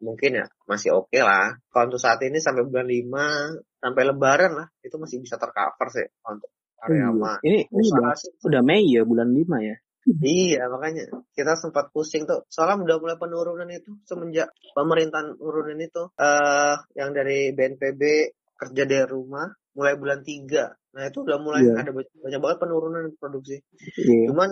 mungkin 0.03 0.31
ya 0.43 0.47
masih 0.67 0.91
oke 0.99 1.19
lah. 1.23 1.55
Kalau 1.71 1.85
untuk 1.93 2.03
saat 2.03 2.19
ini 2.27 2.43
sampai 2.43 2.67
bulan 2.67 2.89
5 2.91 3.83
sampai 3.83 4.03
lebaran 4.03 4.53
lah 4.59 4.67
itu 4.83 4.97
masih 4.99 5.23
bisa 5.23 5.39
tercover 5.39 5.89
sih 5.95 6.07
untuk 6.27 6.51
karyawan. 6.83 7.39
Ini, 7.47 7.61
ini 7.71 7.85
udah, 7.95 8.15
udah 8.43 8.63
Mei 8.67 8.83
ya 8.91 9.07
bulan 9.07 9.31
5 9.31 9.63
ya. 9.63 9.77
Iya 10.03 10.67
makanya 10.67 11.07
kita 11.31 11.55
sempat 11.55 11.95
pusing 11.95 12.27
tuh. 12.27 12.43
Soalnya 12.51 12.83
udah 12.83 12.97
mulai 12.99 13.17
penurunan 13.19 13.71
itu 13.71 13.95
semenjak 14.03 14.51
pemerintahan 14.75 15.39
nurunin 15.39 15.79
itu 15.79 16.11
eh 16.19 16.77
yang 16.99 17.15
dari 17.15 17.55
BNPB 17.55 18.03
kerja 18.59 18.83
dari 18.83 19.07
rumah 19.07 19.47
mulai 19.79 19.95
bulan 19.97 20.21
3 20.21 20.75
nah 20.93 21.09
itu 21.09 21.25
udah 21.25 21.41
mulai 21.41 21.65
Iya. 21.65 21.81
ada 21.81 21.91
banyak, 21.97 22.13
banyak 22.21 22.41
banget 22.45 22.59
penurunan 22.61 23.05
produksi. 23.17 23.57
Iya. 23.97 24.29
cuman 24.29 24.51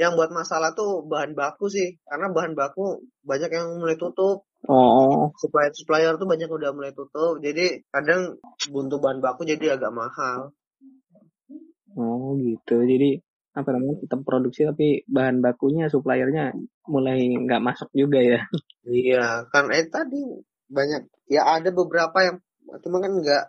yang 0.00 0.16
buat 0.18 0.32
masalah 0.32 0.72
tuh 0.74 1.04
bahan 1.06 1.36
baku 1.38 1.70
sih 1.70 2.00
karena 2.08 2.32
bahan 2.32 2.56
baku 2.58 3.04
banyak 3.22 3.50
yang 3.52 3.78
mulai 3.78 3.94
tutup. 3.94 4.42
Oh, 4.64 5.28
supplier 5.36 5.70
supplier 5.76 6.16
tuh 6.16 6.24
banyak 6.24 6.48
udah 6.48 6.72
mulai 6.72 6.90
tutup. 6.96 7.36
Jadi 7.44 7.84
kadang 7.92 8.40
buntu 8.72 8.96
bahan 8.98 9.20
baku 9.20 9.44
jadi 9.44 9.76
agak 9.76 9.92
mahal. 9.92 10.56
Oh 11.94 12.34
gitu. 12.40 12.80
Jadi 12.82 13.20
apa 13.54 13.68
namanya 13.70 14.02
tetap 14.02 14.26
produksi 14.26 14.66
tapi 14.66 15.06
bahan 15.06 15.38
bakunya 15.38 15.86
suppliernya 15.86 16.50
mulai 16.90 17.30
nggak 17.38 17.62
masuk 17.62 17.88
juga 17.94 18.18
ya. 18.18 18.40
Iya, 18.82 19.46
kan 19.48 19.70
eh 19.70 19.86
tadi 19.86 20.20
banyak 20.66 21.30
ya 21.30 21.46
ada 21.46 21.70
beberapa 21.70 22.18
yang 22.20 22.36
cuma 22.82 22.98
kan 22.98 23.14
nggak 23.14 23.44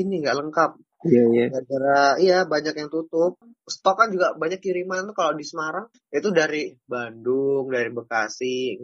ini 0.00 0.24
nggak 0.24 0.36
lengkap. 0.40 0.70
Iya 1.00 1.22
iya. 1.32 1.46
Gara-gara 1.52 2.00
iya 2.20 2.38
banyak 2.48 2.74
yang 2.76 2.88
tutup. 2.88 3.36
Stok 3.68 3.96
kan 4.00 4.08
juga 4.12 4.32
banyak 4.34 4.60
kiriman 4.60 5.08
tuh 5.12 5.16
kalau 5.16 5.32
di 5.36 5.44
Semarang 5.44 5.86
itu 6.08 6.28
dari 6.32 6.72
Bandung, 6.88 7.68
dari 7.68 7.92
Bekasi. 7.92 8.80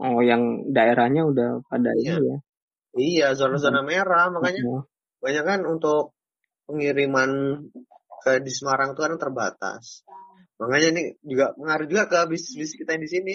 Oh 0.00 0.20
yang 0.24 0.72
daerahnya 0.72 1.28
udah 1.28 1.60
pada 1.68 1.92
Iya. 1.94 2.18
ini 2.18 2.28
ya. 2.28 2.36
Iya, 2.94 3.26
zona-zona 3.34 3.82
merah 3.82 4.30
makanya 4.30 4.62
Oh, 4.70 4.82
banyak 5.18 5.44
kan 5.44 5.60
untuk 5.66 6.14
pengiriman 6.70 7.58
ke 8.24 8.40
di 8.40 8.48
Semarang 8.48 8.96
tuh 8.96 9.04
kan 9.04 9.20
terbatas. 9.20 10.00
Makanya 10.56 10.88
ini 10.96 11.02
juga 11.20 11.52
mengaruh 11.60 11.86
juga 11.86 12.08
ke 12.08 12.18
bisnis-bisnis 12.32 12.80
kita 12.80 12.96
yang 12.96 13.04
di 13.04 13.10
sini. 13.12 13.34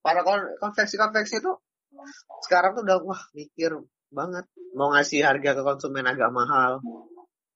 Para 0.00 0.24
kon- 0.24 0.56
konveksi-konveksi 0.56 1.44
itu 1.44 1.52
sekarang 2.48 2.72
tuh 2.72 2.88
udah 2.88 2.96
wah 3.04 3.22
mikir 3.36 3.76
banget 4.08 4.48
mau 4.72 4.88
ngasih 4.96 5.20
harga 5.20 5.60
ke 5.60 5.62
konsumen 5.62 6.08
agak 6.08 6.32
mahal. 6.32 6.80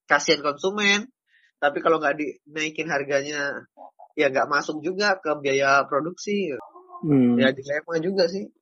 Kasihan 0.05 0.45
konsumen. 0.45 1.09
Tapi 1.57 1.81
kalau 1.81 1.97
nggak 1.97 2.21
dinaikin 2.21 2.93
harganya 2.93 3.65
ya 4.13 4.29
nggak 4.29 4.51
masuk 4.53 4.85
juga 4.85 5.17
ke 5.17 5.33
biaya 5.41 5.89
produksi. 5.89 6.53
Hmm. 7.01 7.41
Ya 7.41 7.57
dilema 7.57 7.97
juga 8.05 8.29
sih. 8.29 8.53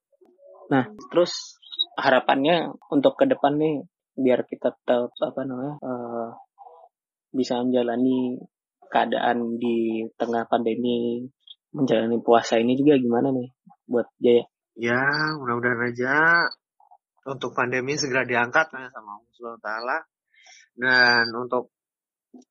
Nah, 0.70 0.86
terus 1.10 1.58
harapannya 1.98 2.70
untuk 2.88 3.18
ke 3.18 3.26
depan 3.26 3.58
nih 3.58 3.84
biar 4.12 4.44
kita 4.44 4.76
tetap 4.76 5.12
apa 5.24 5.40
namanya 5.44 5.76
eh, 5.80 6.28
bisa 7.32 7.58
menjalani 7.64 8.36
keadaan 8.92 9.56
di 9.56 10.04
tengah 10.20 10.44
pandemi, 10.46 11.24
menjalani 11.72 12.20
puasa 12.20 12.60
ini 12.60 12.76
juga 12.76 13.00
gimana 13.00 13.32
nih 13.32 13.48
buat 13.88 14.06
Jaya? 14.20 14.44
Ya, 14.76 15.04
mudah-mudahan 15.40 15.92
aja 15.92 16.16
untuk 17.28 17.52
pandemi 17.52 17.96
segera 17.96 18.24
diangkat 18.24 18.72
ya, 18.72 18.88
sama 18.92 19.20
Allah 19.20 19.32
Subhanahu 19.32 19.64
taala. 19.64 19.98
Dan 20.72 21.28
untuk 21.36 21.72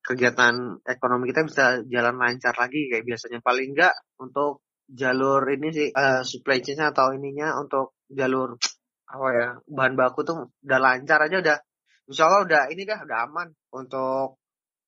kegiatan 0.02 0.78
ekonomi 0.86 1.30
kita 1.34 1.42
bisa 1.42 1.64
jalan 1.90 2.18
lancar 2.18 2.54
lagi 2.54 2.90
kayak 2.90 3.06
biasanya. 3.06 3.38
Paling 3.42 3.74
enggak 3.74 3.94
untuk 4.22 4.62
jalur 4.86 5.42
ini 5.50 5.68
sih 5.70 5.88
eh, 5.90 6.22
supply 6.22 6.58
chain 6.62 6.82
atau 6.82 7.14
ininya 7.14 7.58
untuk 7.58 7.98
jalur 8.10 8.54
apa 9.12 9.28
ya 9.36 9.48
bahan 9.68 9.94
baku 9.96 10.24
tuh 10.24 10.52
udah 10.64 10.80
lancar 10.80 11.20
aja 11.28 11.36
udah 11.40 11.58
insya 12.08 12.28
Allah 12.28 12.42
udah 12.48 12.62
ini 12.72 12.88
dah 12.88 13.00
udah 13.04 13.18
aman 13.28 13.48
untuk 13.76 14.40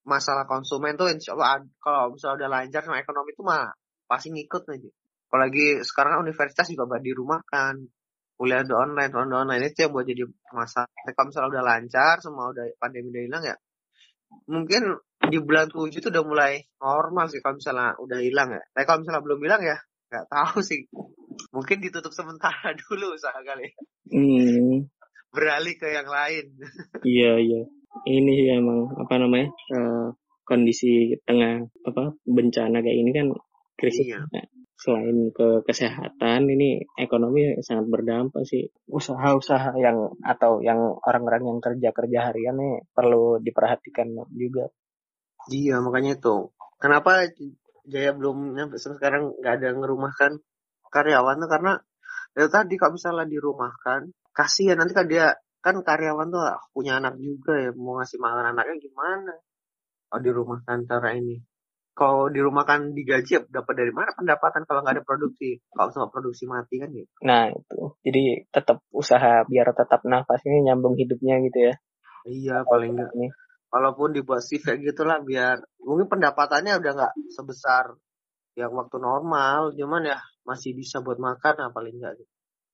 masalah 0.05 0.45
konsumen 0.45 0.95
tuh 1.01 1.09
insya 1.09 1.33
Allah 1.37 1.65
kalau 1.81 2.13
misalnya 2.13 2.45
udah 2.45 2.51
lancar 2.61 2.81
sama 2.85 3.01
ekonomi 3.01 3.33
tuh 3.33 3.45
mah 3.45 3.73
pasti 4.05 4.29
ngikut 4.31 4.63
aja. 4.69 4.91
Apalagi 5.29 5.83
sekarang 5.83 6.21
kan 6.21 6.21
universitas 6.23 6.67
juga 6.71 6.85
buat 6.87 7.03
dirumahkan 7.03 7.75
kuliah 8.35 8.63
udah 8.67 8.79
online, 8.85 9.11
udah 9.11 9.41
online 9.47 9.63
itu 9.71 9.87
yang 9.87 9.93
buat 9.95 10.07
jadi 10.07 10.27
masalah. 10.55 10.91
Kalau 10.91 11.27
misalnya 11.31 11.51
udah 11.59 11.65
lancar, 11.65 12.15
semua 12.21 12.51
udah 12.51 12.65
pandemi 12.79 13.11
udah 13.11 13.23
hilang 13.25 13.43
ya, 13.47 13.57
mungkin 14.51 14.83
di 15.25 15.39
bulan 15.41 15.71
7 15.73 15.89
itu 15.89 16.09
udah 16.13 16.25
mulai 16.27 16.61
normal 16.83 17.31
sih 17.33 17.41
kalau 17.41 17.57
misalnya 17.57 17.97
udah 17.97 18.19
hilang 18.21 18.51
ya. 18.53 18.63
Tapi 18.75 18.85
kalau 18.85 18.99
misalnya 19.03 19.23
belum 19.25 19.41
hilang 19.41 19.63
ya, 19.65 19.77
nggak 20.13 20.27
tahu 20.29 20.59
sih. 20.61 20.85
Mungkin 21.51 21.77
ditutup 21.83 22.13
sementara 22.13 22.75
dulu 22.87 23.15
usaha 23.17 23.39
kali. 23.41 23.67
ya. 23.67 23.73
Hmm, 24.15 24.87
Beralih 25.35 25.75
ke 25.81 25.89
yang 25.91 26.07
lain. 26.07 26.47
iya 27.03 27.33
iya. 27.41 27.63
Ini 28.03 28.31
sih 28.35 28.49
emang 28.59 28.91
apa 28.99 29.15
namanya 29.23 29.49
eh, 29.71 30.07
kondisi 30.43 31.15
tengah 31.23 31.63
apa 31.87 32.19
bencana 32.27 32.83
kayak 32.83 32.99
ini 32.99 33.11
kan 33.15 33.27
krisis. 33.79 34.11
Iya. 34.11 34.27
Nah, 34.29 34.45
Selain 34.75 35.31
ke 35.31 35.63
kesehatan, 35.65 36.51
ini 36.51 36.83
ekonomi 36.99 37.57
sangat 37.63 37.89
berdampak 37.89 38.43
sih. 38.43 38.69
Usaha-usaha 38.91 39.79
yang 39.79 40.13
atau 40.21 40.61
yang 40.61 40.99
orang-orang 40.99 41.47
yang 41.47 41.59
kerja-kerja 41.63 42.19
harian 42.29 42.59
nih 42.59 42.85
perlu 42.91 43.39
diperhatikan 43.39 44.13
juga. 44.35 44.69
Iya, 45.49 45.79
makanya 45.79 46.19
itu. 46.19 46.51
Kenapa 46.83 47.31
Jaya 47.89 48.13
belum 48.13 48.59
sekarang 48.77 49.39
nggak 49.41 49.55
ada 49.63 49.69
ngerumahkan 49.73 50.33
karyawan 50.93 51.37
tuh 51.41 51.51
karena 51.53 51.73
itu 52.35 52.49
tadi 52.51 52.75
kalau 52.75 52.99
misalnya 52.99 53.25
dirumahkan, 53.31 54.11
kasihan 54.35 54.77
nanti 54.77 54.93
kan 54.93 55.07
dia 55.07 55.39
kan 55.65 55.81
karyawan 55.81 56.29
tuh 56.29 56.45
punya 56.77 57.01
anak 57.01 57.17
juga 57.17 57.57
ya 57.57 57.73
mau 57.73 57.97
ngasih 57.97 58.21
makan 58.21 58.53
anaknya 58.53 58.77
gimana? 58.85 59.33
Kalau 60.13 60.21
dirumahkan 60.21 60.85
cara 60.85 61.17
ini. 61.17 61.41
Kalau 61.95 62.27
dirumahkan 62.29 62.93
digaji 62.93 63.39
ya 63.39 63.41
dapat 63.49 63.75
dari 63.81 63.95
mana 63.95 64.13
pendapatan 64.13 64.67
kalau 64.69 64.85
nggak 64.85 65.01
ada 65.01 65.05
produksi? 65.07 65.63
Kalau 65.73 65.89
sama 65.95 66.13
produksi 66.13 66.45
mati 66.45 66.83
kan 66.83 66.91
gitu. 66.91 67.09
Nah 67.25 67.49
itu, 67.49 67.81
jadi 68.05 68.45
tetap 68.51 68.83
usaha 68.91 69.47
biar 69.47 69.73
tetap 69.73 70.03
nafas 70.05 70.43
ini 70.45 70.69
nyambung 70.69 70.99
hidupnya 70.99 71.39
gitu 71.49 71.71
ya. 71.71 71.75
Iya, 72.27 72.57
paling 72.67 72.99
nggak. 72.99 73.11
Ini. 73.15 73.29
Walaupun 73.71 74.11
dibuat 74.11 74.43
shift 74.43 74.67
kayak 74.67 74.83
gitulah 74.85 75.23
biar 75.23 75.63
mungkin 75.81 76.11
pendapatannya 76.11 76.83
udah 76.83 76.93
nggak 76.99 77.15
sebesar 77.31 77.95
yang 78.59 78.75
waktu 78.75 78.99
normal, 78.99 79.73
cuman 79.79 80.03
ya 80.13 80.19
masih 80.43 80.75
bisa 80.75 80.99
buat 80.99 81.23
makan 81.23 81.55
lah 81.63 81.71
paling 81.71 81.95
nggak. 81.95 82.19
gitu. 82.19 82.33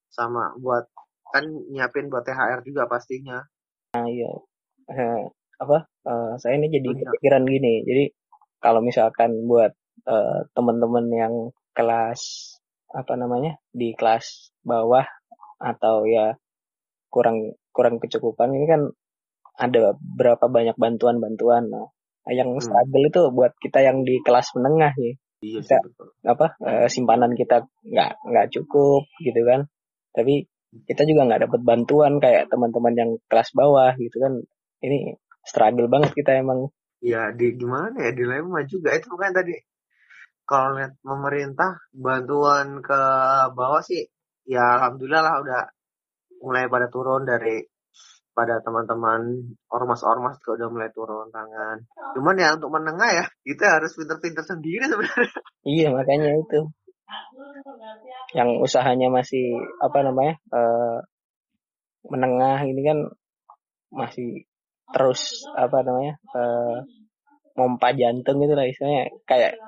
Sama 0.09 0.57
buat 0.57 0.89
kan 1.31 1.45
nyiapin 1.71 2.11
buat 2.11 2.27
THR 2.27 2.61
juga 2.67 2.87
pastinya. 2.91 3.39
Nah 3.95 4.07
iya, 4.07 4.31
Eh, 4.91 5.23
apa? 5.63 5.87
eh, 6.07 6.33
saya 6.43 6.59
ini 6.59 6.67
jadi 6.71 6.89
Iya. 6.91 6.99
kepikiran 7.07 7.45
gini. 7.47 7.87
Jadi 7.87 8.05
kalau 8.59 8.83
misalkan 8.83 9.47
buat 9.47 9.73
eh, 10.09 10.39
teman-teman 10.57 11.07
yang 11.13 11.35
kelas 11.77 12.21
apa 12.91 13.15
namanya 13.15 13.61
di 13.71 13.95
kelas 13.95 14.51
bawah 14.67 15.07
atau 15.61 16.09
ya 16.09 16.35
kurang 17.13 17.55
kurang 17.71 18.03
kecukupan 18.03 18.51
ini 18.57 18.67
kan 18.67 18.83
ada 19.61 19.95
berapa 20.01 20.49
banyak 20.51 20.75
bantuan-bantuan. 20.81 21.69
Nah, 21.71 21.87
yang 22.33 22.51
Hmm. 22.57 22.63
struggle 22.65 23.05
itu 23.07 23.21
buat 23.31 23.53
kita 23.61 23.85
yang 23.85 24.03
di 24.03 24.19
kelas 24.25 24.57
menengah 24.57 24.95
nih. 24.97 25.15
Iya 25.41 25.61
sih 25.65 25.81
betul. 25.81 26.09
apa 26.21 26.53
simpanan 26.93 27.33
kita 27.33 27.65
nggak 27.89 28.13
nggak 28.29 28.47
cukup 28.53 29.09
gitu 29.25 29.41
kan 29.49 29.65
tapi 30.13 30.45
kita 30.87 31.03
juga 31.03 31.27
nggak 31.27 31.51
dapat 31.51 31.61
bantuan 31.67 32.23
kayak 32.23 32.47
teman-teman 32.47 32.95
yang 32.95 33.11
kelas 33.27 33.51
bawah 33.55 33.91
gitu 33.99 34.17
kan 34.23 34.39
ini 34.87 35.19
struggle 35.43 35.91
banget 35.91 36.15
kita 36.15 36.39
emang 36.39 36.71
Ya 37.01 37.33
di 37.33 37.57
gimana 37.57 37.97
ya 37.97 38.13
dilema 38.13 38.61
juga 38.69 38.93
itu 38.93 39.09
kan 39.17 39.33
tadi 39.33 39.57
kalau 40.45 40.77
lihat 40.77 41.01
pemerintah 41.01 41.81
bantuan 41.97 42.85
ke 42.85 43.01
bawah 43.57 43.81
sih 43.81 44.05
ya 44.45 44.77
alhamdulillah 44.77 45.23
lah 45.25 45.35
udah 45.41 45.63
mulai 46.45 46.69
pada 46.69 46.93
turun 46.93 47.25
dari 47.25 47.65
pada 48.31 48.63
teman-teman 48.65 49.53
ormas-ormas 49.69 50.39
juga 50.41 50.65
udah 50.65 50.69
mulai 50.73 50.91
turun 50.95 51.29
tangan. 51.29 51.77
Cuman 52.17 52.41
ya 52.41 52.57
untuk 52.57 52.71
menengah 52.73 53.11
ya 53.13 53.27
kita 53.45 53.81
harus 53.81 53.93
pinter-pinter 53.93 54.45
sendiri 54.47 54.87
sebenarnya. 54.87 55.41
Iya 55.67 55.89
makanya 55.93 56.31
itu. 56.41 56.61
Yang 58.37 58.51
usahanya 58.63 59.09
masih 59.11 59.59
apa 59.83 59.99
namanya 60.07 60.35
uh, 60.55 60.99
menengah 62.07 62.65
ini 62.65 62.81
kan 62.87 62.99
masih 63.91 64.47
terus 64.91 65.47
apa 65.55 65.83
namanya 65.87 66.19
uh, 66.35 66.83
mompa 67.55 67.93
jantung 67.95 68.43
gitu 68.43 68.55
lah 68.55 68.67
istilahnya 68.67 69.11
kayak 69.27 69.59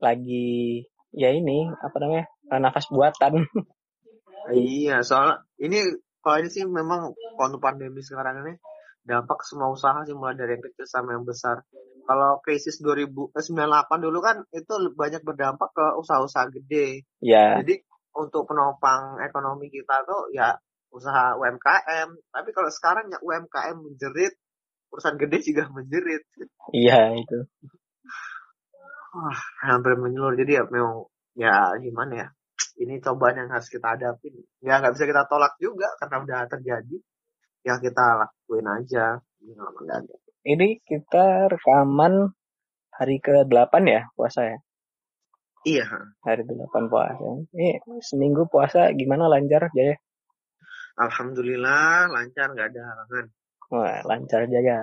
lagi 0.00 0.86
ya 1.12 1.34
ini 1.34 1.68
apa 1.68 1.96
namanya 2.00 2.24
nafas 2.58 2.88
buatan. 2.90 3.44
iya 4.56 5.04
soal 5.04 5.44
ini 5.60 5.84
kalau 6.24 6.40
ini 6.42 6.48
sih 6.48 6.64
memang 6.66 7.12
waktu 7.36 7.58
pandemi 7.60 8.00
sekarang 8.00 8.42
ini 8.46 8.54
dampak 9.04 9.42
semua 9.44 9.72
usaha 9.72 10.04
sih 10.04 10.16
mulai 10.16 10.36
dari 10.36 10.56
yang 10.56 10.62
kecil 10.64 10.86
sampai 10.86 11.16
yang 11.18 11.26
besar. 11.26 11.62
Kalau 12.06 12.40
krisis 12.44 12.80
2098 12.82 13.36
eh, 13.36 13.98
dulu 14.00 14.18
kan 14.20 14.36
itu 14.52 14.74
banyak 14.94 15.22
berdampak 15.22 15.70
ke 15.72 15.86
usaha-usaha 16.00 16.50
gede. 16.50 17.06
Ya. 17.22 17.60
Jadi 17.62 17.84
untuk 18.16 18.46
penopang 18.50 19.22
ekonomi 19.22 19.70
kita 19.70 20.02
tuh 20.06 20.32
ya 20.34 20.54
usaha 20.90 21.38
UMKM. 21.38 22.08
Tapi 22.30 22.50
kalau 22.50 22.70
sekarang 22.70 23.10
ya 23.10 23.18
UMKM 23.22 23.76
menjerit, 23.78 24.34
perusahaan 24.90 25.18
gede 25.18 25.38
juga 25.42 25.70
menjerit. 25.70 26.22
Iya 26.74 27.14
itu. 27.14 27.38
Wah, 29.10 29.40
hampir 29.66 29.98
menyeluruh. 29.98 30.38
Jadi 30.38 30.52
ya 30.58 30.64
memang 30.66 31.06
ya 31.38 31.72
gimana 31.78 32.26
ya 32.26 32.28
ini 32.80 32.96
cobaan 32.98 33.36
yang 33.36 33.48
harus 33.52 33.68
kita 33.68 33.96
hadapin 33.96 34.34
ya 34.64 34.80
nggak 34.80 34.96
bisa 34.96 35.04
kita 35.04 35.28
tolak 35.28 35.54
juga 35.60 35.88
karena 36.00 36.16
udah 36.24 36.40
terjadi 36.48 36.96
ya 37.60 37.76
kita 37.76 38.04
lakuin 38.24 38.66
aja 38.66 39.20
ini 39.44 39.52
kita 40.44 41.52
rekaman 41.52 42.32
hari 42.96 43.16
ke 43.20 43.44
8 43.44 43.84
ya 43.88 44.08
puasa 44.16 44.44
ya? 44.44 44.58
Iya. 45.64 45.84
Hari 46.24 46.42
ke 46.44 46.52
8 46.56 46.88
puasa. 46.88 47.44
Ini 47.52 47.80
seminggu 48.00 48.48
puasa 48.48 48.92
gimana? 48.96 49.28
Lancar 49.28 49.68
aja 49.68 49.82
ya? 49.92 49.96
Alhamdulillah 51.00 52.08
lancar. 52.08 52.52
Nggak 52.52 52.68
ada 52.72 52.82
halangan. 52.84 53.26
Wah, 53.72 53.98
lancar 54.08 54.48
aja 54.48 54.60
ya. 54.60 54.80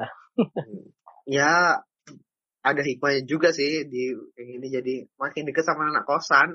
Ya 1.28 1.82
ada 2.64 2.82
hikmahnya 2.82 3.26
juga 3.26 3.50
sih 3.50 3.86
di 3.90 4.14
ini. 4.38 4.68
Jadi 4.70 5.06
makin 5.18 5.50
deket 5.50 5.66
sama 5.66 5.90
anak 5.90 6.06
kosan. 6.06 6.54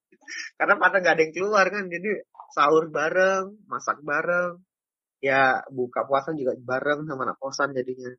Karena 0.58 0.74
pada 0.78 1.02
nggak 1.02 1.14
ada 1.14 1.22
yang 1.26 1.34
keluar 1.34 1.66
kan. 1.70 1.90
Jadi 1.90 2.22
sahur 2.54 2.90
bareng 2.90 3.66
masak 3.66 4.02
bareng. 4.06 4.62
Ya 5.18 5.62
buka 5.72 6.06
puasa 6.06 6.30
juga 6.34 6.54
bareng 6.58 7.06
sama 7.10 7.26
anak 7.26 7.38
kosan 7.42 7.74
jadinya 7.74 8.14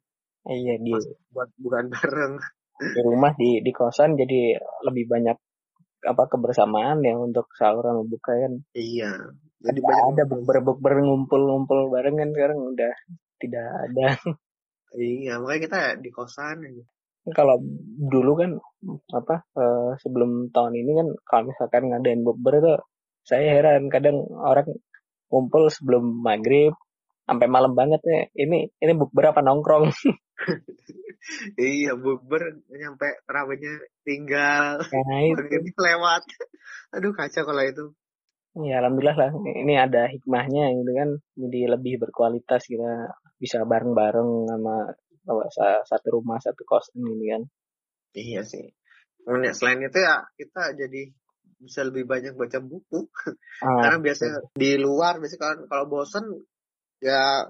iya 0.49 0.75
di 0.77 0.93
buat 1.33 1.49
bukan 1.57 1.85
bareng. 1.89 2.35
di 2.75 3.01
rumah 3.07 3.31
di 3.39 3.63
di 3.63 3.71
kosan 3.71 4.19
jadi 4.19 4.59
lebih 4.83 5.07
banyak 5.07 5.37
apa 6.05 6.23
kebersamaan 6.27 7.01
ya 7.01 7.15
untuk 7.17 7.49
sahur 7.55 7.81
sama 7.81 8.03
buka 8.05 8.35
kan. 8.35 8.53
Iya. 8.77 9.11
Jadi 9.65 9.79
banyak 9.81 10.05
ada 10.13 10.23
berbuk 10.27 10.77
ngumpul-ngumpul 10.83 11.89
bareng 11.89 12.19
kan 12.19 12.29
sekarang 12.35 12.59
udah 12.61 12.93
tidak 13.41 13.67
ada. 13.89 14.07
Iya 14.95 15.43
makanya 15.43 15.61
kita 15.67 15.79
di 15.99 16.09
kosan 16.13 16.63
aja. 16.63 16.83
Kalau 17.33 17.57
dulu 17.99 18.31
kan 18.37 18.51
apa 19.11 19.43
uh, 19.57 19.91
sebelum 19.99 20.53
tahun 20.55 20.77
ini 20.77 20.91
kan 20.95 21.07
kalau 21.25 21.43
misalkan 21.51 21.89
ngadain 21.89 22.21
bukber 22.21 22.61
tuh 22.61 22.79
saya 23.25 23.59
heran 23.59 23.89
kadang 23.89 24.23
orang 24.29 24.69
ngumpul 25.33 25.67
sebelum 25.73 26.21
maghrib 26.21 26.71
sampai 27.25 27.47
malam 27.49 27.73
banget 27.73 28.01
nih. 28.05 28.23
Ini 28.33 28.57
ini 28.79 28.93
bukber 28.93 29.33
apa 29.33 29.41
nongkrong? 29.41 29.89
Iya 31.57 31.97
bukber 31.97 32.61
nyampe 32.69 33.25
terawihnya 33.25 33.81
tinggal. 34.05 34.77
Nah, 34.77 35.19
itu. 35.33 35.73
lewat. 35.73 36.21
Aduh 36.93 37.17
kacau 37.17 37.49
kalau 37.49 37.65
itu. 37.65 37.85
Ya 38.61 38.77
alhamdulillah 38.79 39.17
lah. 39.17 39.31
Ini 39.33 39.73
ada 39.89 40.05
hikmahnya 40.05 40.69
gitu 40.77 40.91
kan. 40.93 41.09
Jadi 41.33 41.59
lebih 41.65 41.97
berkualitas 41.97 42.69
kita 42.69 43.09
bisa 43.41 43.65
bareng-bareng 43.65 44.45
sama 44.47 44.93
satu 45.81 46.21
rumah 46.21 46.37
satu 46.37 46.61
kosan 46.61 47.01
ini 47.03 47.25
kan. 47.33 47.43
Iya 48.15 48.45
sih. 48.45 48.69
Ya, 49.25 49.51
selain 49.57 49.81
itu 49.81 49.97
ya 49.97 50.21
kita 50.37 50.77
jadi 50.77 51.09
bisa 51.57 51.81
lebih 51.81 52.05
banyak 52.05 52.37
baca 52.37 52.61
buku. 52.61 53.09
Ah, 53.63 53.87
karena 53.87 54.03
biasanya 54.03 54.51
di 54.51 54.75
luar 54.75 55.15
biasanya 55.15 55.41
kalau 55.41 55.55
kalau 55.71 55.85
bosen 55.87 56.27
ya 57.05 57.45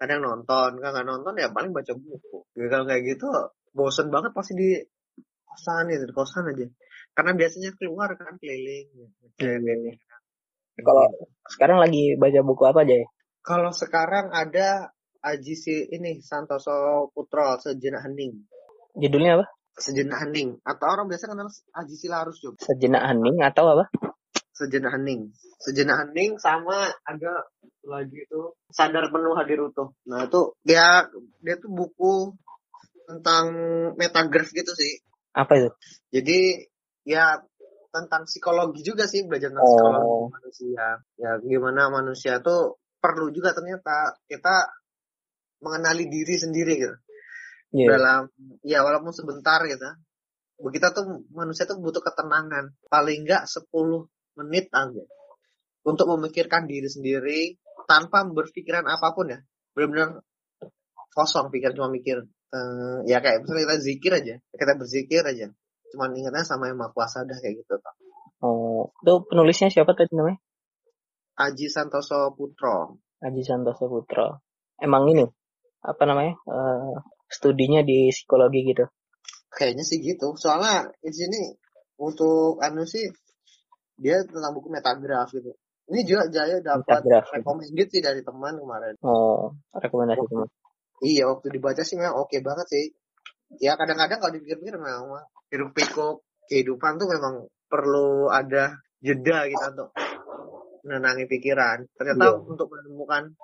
kadang 0.00 0.24
nonton 0.24 0.80
kan 0.80 0.90
nggak 0.96 1.06
nonton 1.06 1.36
ya 1.36 1.52
paling 1.52 1.76
baca 1.76 1.92
buku 1.92 2.48
ya, 2.56 2.66
kalau 2.72 2.88
kayak 2.88 3.04
gitu 3.04 3.28
bosen 3.76 4.08
banget 4.08 4.32
pasti 4.32 4.56
di 4.56 4.80
kosan 5.44 5.92
ya 5.92 6.00
di 6.00 6.14
kosan 6.16 6.48
aja 6.48 6.66
karena 7.12 7.32
biasanya 7.36 7.70
keluar 7.76 8.08
kan 8.16 8.40
keliling 8.40 8.88
keliling 9.36 10.00
kalau 10.80 11.04
sekarang 11.52 11.78
lagi 11.84 12.16
baca 12.16 12.40
buku 12.40 12.64
apa 12.64 12.80
aja 12.88 12.96
ya 12.96 13.06
kalau 13.44 13.70
sekarang 13.74 14.32
ada 14.32 14.90
Aji 15.22 15.54
si 15.54 15.86
ini 15.86 16.18
Santoso 16.18 17.06
Putro 17.14 17.54
Sejenak 17.62 18.10
Hening. 18.10 18.42
Judulnya 18.98 19.38
apa? 19.38 19.46
Sejenak 19.78 20.18
Hening. 20.18 20.58
Atau 20.66 20.90
orang 20.90 21.06
biasa 21.06 21.30
kenal 21.30 21.46
Aji 21.46 21.94
Silarus 21.94 22.42
juga. 22.42 22.58
Sejenak 22.58 23.06
Hening 23.06 23.38
atau 23.38 23.70
apa? 23.70 23.86
Sejenak 24.50 24.98
Hening. 24.98 25.30
Sejenak 25.62 26.10
Hening 26.10 26.42
sama 26.42 26.90
ada 27.06 27.32
lagi 27.86 28.22
itu 28.22 28.40
Sadar 28.70 29.10
Penuh 29.10 29.34
Hadir 29.34 29.60
Utuh. 29.62 29.94
Nah 30.06 30.26
itu 30.26 30.54
dia 30.62 31.06
dia 31.42 31.54
tuh 31.58 31.70
buku 31.70 32.34
tentang 33.06 33.46
metagraph 33.98 34.50
gitu 34.50 34.72
sih. 34.72 35.02
Apa 35.34 35.52
itu? 35.58 35.70
Jadi 36.14 36.38
ya 37.02 37.42
tentang 37.92 38.24
psikologi 38.24 38.80
juga 38.86 39.04
sih 39.04 39.26
belajar 39.26 39.52
tentang 39.52 39.66
oh. 39.66 39.76
psikologi 39.76 40.32
manusia. 40.32 40.86
Ya 41.18 41.30
gimana 41.42 41.90
manusia 41.90 42.38
tuh 42.40 42.78
perlu 43.02 43.34
juga 43.34 43.52
ternyata 43.52 44.16
kita 44.30 44.70
mengenali 45.62 46.06
diri 46.06 46.34
sendiri 46.38 46.74
gitu. 46.78 46.96
Yeah. 47.72 47.98
Dalam 47.98 48.20
ya 48.62 48.86
walaupun 48.86 49.12
sebentar 49.12 49.62
gitu. 49.66 49.90
Kita 50.62 50.94
tuh 50.94 51.26
manusia 51.34 51.66
tuh 51.66 51.82
butuh 51.82 51.98
ketenangan 51.98 52.78
paling 52.86 53.26
enggak 53.26 53.50
10 53.50 53.66
menit 54.38 54.70
aja 54.70 55.04
untuk 55.82 56.06
memikirkan 56.14 56.70
diri 56.70 56.86
sendiri 56.86 57.58
tanpa 57.92 58.24
berpikiran 58.24 58.88
apa 58.88 59.12
pun 59.12 59.28
ya. 59.28 59.38
Benar-benar 59.76 60.24
kosong 61.12 61.52
pikir 61.52 61.76
cuma 61.76 61.92
mikir 61.92 62.24
uh, 62.24 63.04
ya 63.04 63.20
kayak 63.20 63.44
misalnya 63.44 63.68
kita 63.68 63.76
zikir 63.84 64.12
aja, 64.16 64.34
kita 64.56 64.72
berzikir 64.80 65.20
aja. 65.28 65.52
Cuman 65.92 66.16
ingatnya 66.16 66.48
sama 66.48 66.72
yang 66.72 66.80
Maha 66.80 66.96
Kuasa 66.96 67.28
dah 67.28 67.36
kayak 67.36 67.60
gitu 67.60 67.76
toh. 67.76 67.94
Oh, 68.42 68.82
itu 69.04 69.14
penulisnya 69.28 69.68
siapa 69.68 69.92
tadi 69.92 70.16
namanya? 70.16 70.40
Aji 71.36 71.68
Santoso 71.68 72.32
Putro. 72.32 72.96
Aji 73.20 73.44
Santoso 73.44 73.86
Putro. 73.92 74.40
Emang 74.80 75.04
ini 75.12 75.28
apa 75.82 76.02
namanya 76.08 76.34
uh, 76.48 76.96
studinya 77.26 77.82
di 77.82 78.08
psikologi 78.14 78.60
gitu 78.70 78.86
kayaknya 79.52 79.84
sih 79.84 79.98
gitu 80.00 80.32
soalnya 80.38 80.88
di 81.02 81.12
sini 81.12 81.42
untuk 82.00 82.62
anu 82.62 82.88
sih 82.88 83.04
dia 83.98 84.24
tentang 84.24 84.56
buku 84.56 84.72
metagraf 84.72 85.28
gitu 85.34 85.52
ini 85.92 86.08
juga 86.08 86.24
Jaya 86.32 86.56
dapat 86.64 87.04
recommended 87.04 87.88
sih 87.92 88.00
dari 88.00 88.24
teman 88.24 88.56
kemarin. 88.56 88.96
Oh 89.04 89.52
rekomendasi 89.76 90.24
teman. 90.24 90.48
Iya 91.04 91.28
waktu 91.28 91.52
dibaca 91.52 91.82
sih 91.84 92.00
memang 92.00 92.16
oke 92.16 92.32
okay 92.32 92.40
banget 92.40 92.66
sih. 92.72 92.84
Ya 93.60 93.76
kadang-kadang 93.76 94.16
kalau 94.16 94.32
dipikir-pikir 94.32 94.80
memang 94.80 95.28
hidup 95.52 95.70
pikuk 95.76 96.24
kehidupan 96.48 96.96
tuh 96.96 97.08
memang 97.12 97.44
perlu 97.68 98.32
ada 98.32 98.80
jeda 99.04 99.44
gitu 99.52 99.64
untuk 99.68 99.90
menenangi 100.88 101.28
pikiran. 101.28 101.84
Ternyata 101.92 102.24
iya. 102.24 102.40
untuk 102.40 102.68
menemukan 102.72 103.36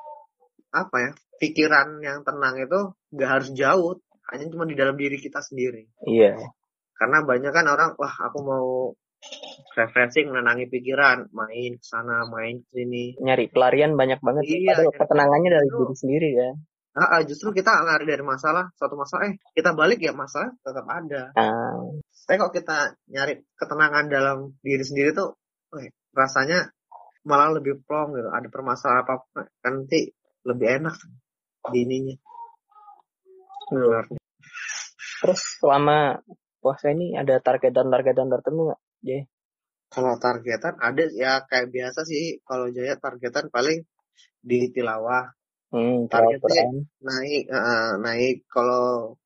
apa 0.72 0.96
ya 1.00 1.10
pikiran 1.36 2.00
yang 2.00 2.24
tenang 2.24 2.56
itu 2.56 2.80
nggak 3.12 3.28
harus 3.28 3.48
jauh. 3.52 4.00
Hanya 4.28 4.48
cuma 4.52 4.64
di 4.64 4.76
dalam 4.76 4.96
diri 4.96 5.20
kita 5.20 5.40
sendiri. 5.44 5.84
Iya. 6.04 6.36
Karena 6.96 7.24
banyak 7.24 7.52
kan 7.52 7.66
orang 7.68 7.96
wah 7.96 8.14
aku 8.28 8.38
mau 8.44 8.92
refreshing 9.74 10.30
menenangi 10.30 10.66
pikiran 10.70 11.30
main 11.34 11.78
ke 11.78 11.84
sana 11.86 12.26
main 12.26 12.62
ke 12.62 12.68
sini. 12.72 13.18
Nyari 13.18 13.50
pelarian 13.50 13.94
banyak 13.94 14.18
banget 14.22 14.42
iya, 14.46 14.74
Padahal 14.74 14.94
ketenangannya 14.94 15.50
dari 15.54 15.68
diri 15.70 15.94
sendiri 15.94 16.30
ya 16.34 16.50
Ah, 16.98 17.22
justru 17.22 17.54
kita 17.54 17.86
lari 17.86 18.10
dari 18.10 18.26
masalah, 18.26 18.74
satu 18.74 18.98
masalah, 18.98 19.30
eh 19.30 19.38
kita 19.54 19.70
balik 19.70 20.02
ya 20.02 20.10
masalah 20.10 20.50
tetap 20.58 20.82
ada. 20.90 21.30
Ah. 21.38 21.78
Tapi 22.26 22.36
kok 22.42 22.50
kita 22.50 22.98
nyari 23.14 23.38
ketenangan 23.54 24.10
dalam 24.10 24.58
diri 24.58 24.82
sendiri 24.82 25.14
tuh, 25.14 25.38
eh, 25.78 25.94
rasanya 26.10 26.66
malah 27.22 27.54
lebih 27.54 27.86
plong 27.86 28.18
gitu. 28.18 28.28
Ada 28.34 28.50
permasalahan 28.50 29.06
apa 29.06 29.14
kan 29.30 29.46
nanti 29.62 30.10
lebih 30.42 30.66
enak 30.82 30.96
di 31.70 31.78
ininya. 31.86 32.16
Terus 35.22 35.40
selama 35.62 36.18
puasa 36.58 36.90
ini 36.90 37.14
ada 37.14 37.38
targetan-targetan 37.38 38.26
tertentu 38.26 38.74
nggak, 38.74 38.80
Jay? 39.02 39.26
Kalau 39.88 40.20
targetan 40.20 40.76
ada 40.78 41.04
ya 41.16 41.42
kayak 41.48 41.72
biasa 41.72 42.04
sih. 42.04 42.44
Kalau 42.44 42.68
Jaya 42.68 43.00
targetan 43.00 43.48
paling 43.48 43.80
di 44.44 44.68
tilawah. 44.68 45.32
Hmm, 45.68 46.08
targetnya 46.08 46.88
naik, 47.04 47.44
uh, 47.52 48.00
naik. 48.00 48.48
Kalau 48.48 49.16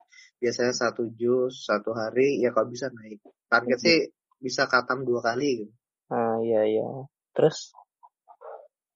biasanya 0.42 0.74
satu 0.74 1.06
jus 1.14 1.62
satu 1.62 1.94
hari 1.94 2.42
ya 2.42 2.50
kalau 2.50 2.70
bisa 2.70 2.90
naik. 2.90 3.22
Target 3.46 3.78
hmm. 3.78 3.86
sih 3.86 3.98
bisa 4.42 4.66
katam 4.66 5.06
dua 5.06 5.22
kali 5.22 5.66
gitu. 5.66 5.74
Ah 6.10 6.42
iya 6.42 6.66
iya. 6.66 6.86
Terus 7.30 7.70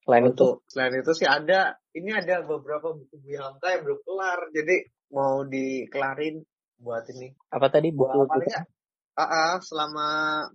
selain 0.03 0.27
Untuk, 0.27 0.63
itu 0.63 0.71
selain 0.71 0.93
itu 0.99 1.11
sih 1.15 1.27
ada 1.27 1.75
ini 1.95 2.11
ada 2.15 2.43
beberapa 2.43 2.95
buku 2.95 3.15
buku 3.15 3.35
Hamka 3.39 3.75
yang 3.75 3.83
belum 3.87 3.99
kelar 4.07 4.39
jadi 4.55 4.75
mau 5.11 5.43
dikelarin 5.47 6.43
buat 6.79 7.07
ini. 7.15 7.31
Apa 7.51 7.67
tadi 7.71 7.95
buku? 7.95 8.27
Paling 8.27 8.51
Ah, 8.55 8.63
uh, 9.17 9.57
selama 9.59 10.07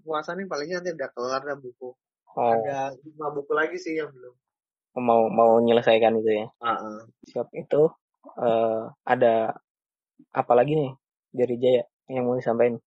puasa 0.07 0.39
nih 0.39 0.47
palingnya 0.47 0.81
nanti 0.81 0.95
udah 0.95 1.11
kelar 1.11 1.43
dah 1.43 1.59
buku. 1.59 1.91
Oh. 2.33 2.49
Ada 2.55 2.97
lima 3.03 3.29
buku 3.35 3.53
lagi 3.53 3.77
sih 3.77 3.99
yang 3.99 4.09
belum. 4.15 4.35
Mau 5.03 5.29
mau 5.29 5.59
menyelesaikan 5.61 6.23
itu 6.23 6.31
ya. 6.31 6.47
Uh, 6.63 6.71
uh. 6.71 6.99
Siap 7.29 7.49
itu 7.59 7.91
uh, 8.39 8.89
ada 9.03 9.59
apa 10.33 10.53
lagi 10.55 10.79
nih 10.79 10.93
dari 11.35 11.57
Jaya 11.59 11.85
yang 12.09 12.25
mau 12.31 12.39
disampaikan? 12.39 12.79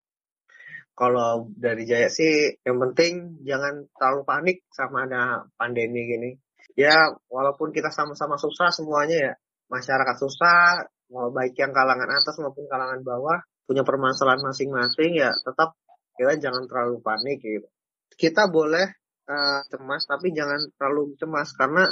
Kalau 0.95 1.51
dari 1.51 1.83
Jaya 1.83 2.07
sih 2.07 2.55
yang 2.63 2.79
penting 2.79 3.43
jangan 3.43 3.83
terlalu 3.99 4.21
panik 4.23 4.57
sama 4.71 5.03
ada 5.03 5.43
pandemi 5.59 6.07
gini. 6.07 6.31
Ya 6.79 7.11
walaupun 7.27 7.75
kita 7.75 7.91
sama-sama 7.91 8.39
susah 8.39 8.71
semuanya 8.71 9.17
ya 9.31 9.33
masyarakat 9.69 10.15
susah 10.19 10.87
mau 11.11 11.29
baik 11.29 11.53
yang 11.57 11.73
kalangan 11.73 12.09
atas 12.09 12.37
maupun 12.41 12.65
kalangan 12.65 13.01
bawah 13.05 13.37
punya 13.65 13.81
permasalahan 13.81 14.45
masing-masing 14.45 15.17
ya 15.17 15.33
tetap 15.33 15.73
kita 16.15 16.39
jangan 16.39 16.63
terlalu 16.69 17.01
panik 17.03 17.43
gitu. 17.43 17.67
Kita 18.15 18.47
boleh 18.47 18.87
uh, 19.27 19.59
cemas 19.67 20.07
tapi 20.07 20.31
jangan 20.31 20.63
terlalu 20.79 21.17
cemas 21.19 21.51
karena 21.57 21.83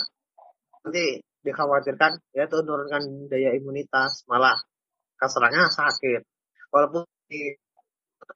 nanti 0.86 1.20
dikhawatirkan 1.44 2.24
ya 2.32 2.48
itu 2.48 2.58
menurunkan 2.64 3.28
daya 3.28 3.52
imunitas 3.52 4.24
malah 4.32 4.56
keserangnya 5.20 5.68
sakit. 5.68 6.22
Walaupun 6.72 7.04
di 7.28 7.52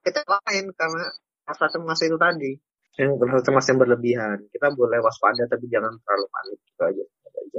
kita 0.03 0.21
lain 0.27 0.75
karena 0.75 1.07
rasa 1.47 1.71
cemas 1.71 2.03
itu 2.03 2.19
tadi 2.19 2.51
yang 2.99 3.15
rasa 3.15 3.45
cemas 3.47 3.65
yang 3.71 3.79
berlebihan 3.79 4.37
kita 4.51 4.67
boleh 4.75 4.99
waspada 4.99 5.47
tapi 5.47 5.71
jangan 5.71 5.95
terlalu 6.03 6.27
panik 6.27 6.59
gitu 6.67 6.81
aja. 6.83 7.05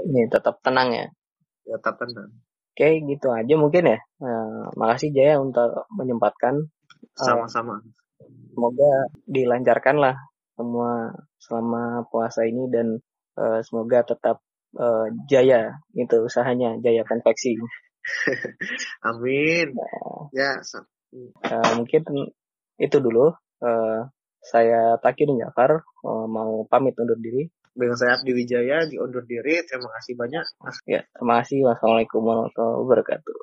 Ini 0.05 0.21
tetap 0.29 0.61
tenang 0.61 0.89
ya. 0.93 1.07
ya 1.65 1.77
tetap 1.81 1.97
tenang. 2.05 2.29
Oke, 2.79 3.03
gitu 3.11 3.35
aja 3.35 3.59
mungkin 3.59 3.91
ya. 3.91 3.99
Nah, 4.23 4.71
makasih 4.79 5.11
Jaya 5.11 5.43
untuk 5.43 5.91
menyempatkan. 5.99 6.63
Eh, 6.63 7.27
Sama-sama. 7.27 7.83
Uh, 7.83 8.31
semoga 8.55 9.11
dilancarkan 9.27 9.99
lah 9.99 10.15
semua 10.55 11.11
selama 11.43 12.07
puasa 12.07 12.47
ini 12.47 12.71
dan 12.71 13.03
uh, 13.35 13.59
semoga 13.67 14.07
tetap 14.07 14.47
uh, 14.79 15.11
jaya 15.27 15.75
itu 15.99 16.23
usahanya 16.23 16.79
Jaya 16.79 17.03
Konveksi. 17.03 17.59
Amin. 19.11 19.75
Nah, 19.75 20.31
ya. 20.31 20.63
Uh, 21.51 21.83
mungkin 21.83 22.31
itu 22.79 22.97
dulu. 23.03 23.35
Uh, 23.59 24.07
saya 24.39 24.95
Takin 25.03 25.35
Jafar 25.35 25.83
uh, 25.83 26.27
mau 26.31 26.63
pamit 26.71 26.95
undur 26.95 27.19
diri 27.19 27.51
dengan 27.79 27.95
saya 27.95 28.19
Abdi 28.19 28.35
Wijaya 28.35 28.85
diundur 28.91 29.23
diri. 29.23 29.63
Terima 29.63 29.89
kasih 29.95 30.19
banyak. 30.19 30.45
Ya, 30.91 31.07
terima 31.15 31.41
kasih. 31.41 31.63
Wassalamualaikum 31.63 32.21
warahmatullahi 32.27 32.79
wabarakatuh. 32.83 33.39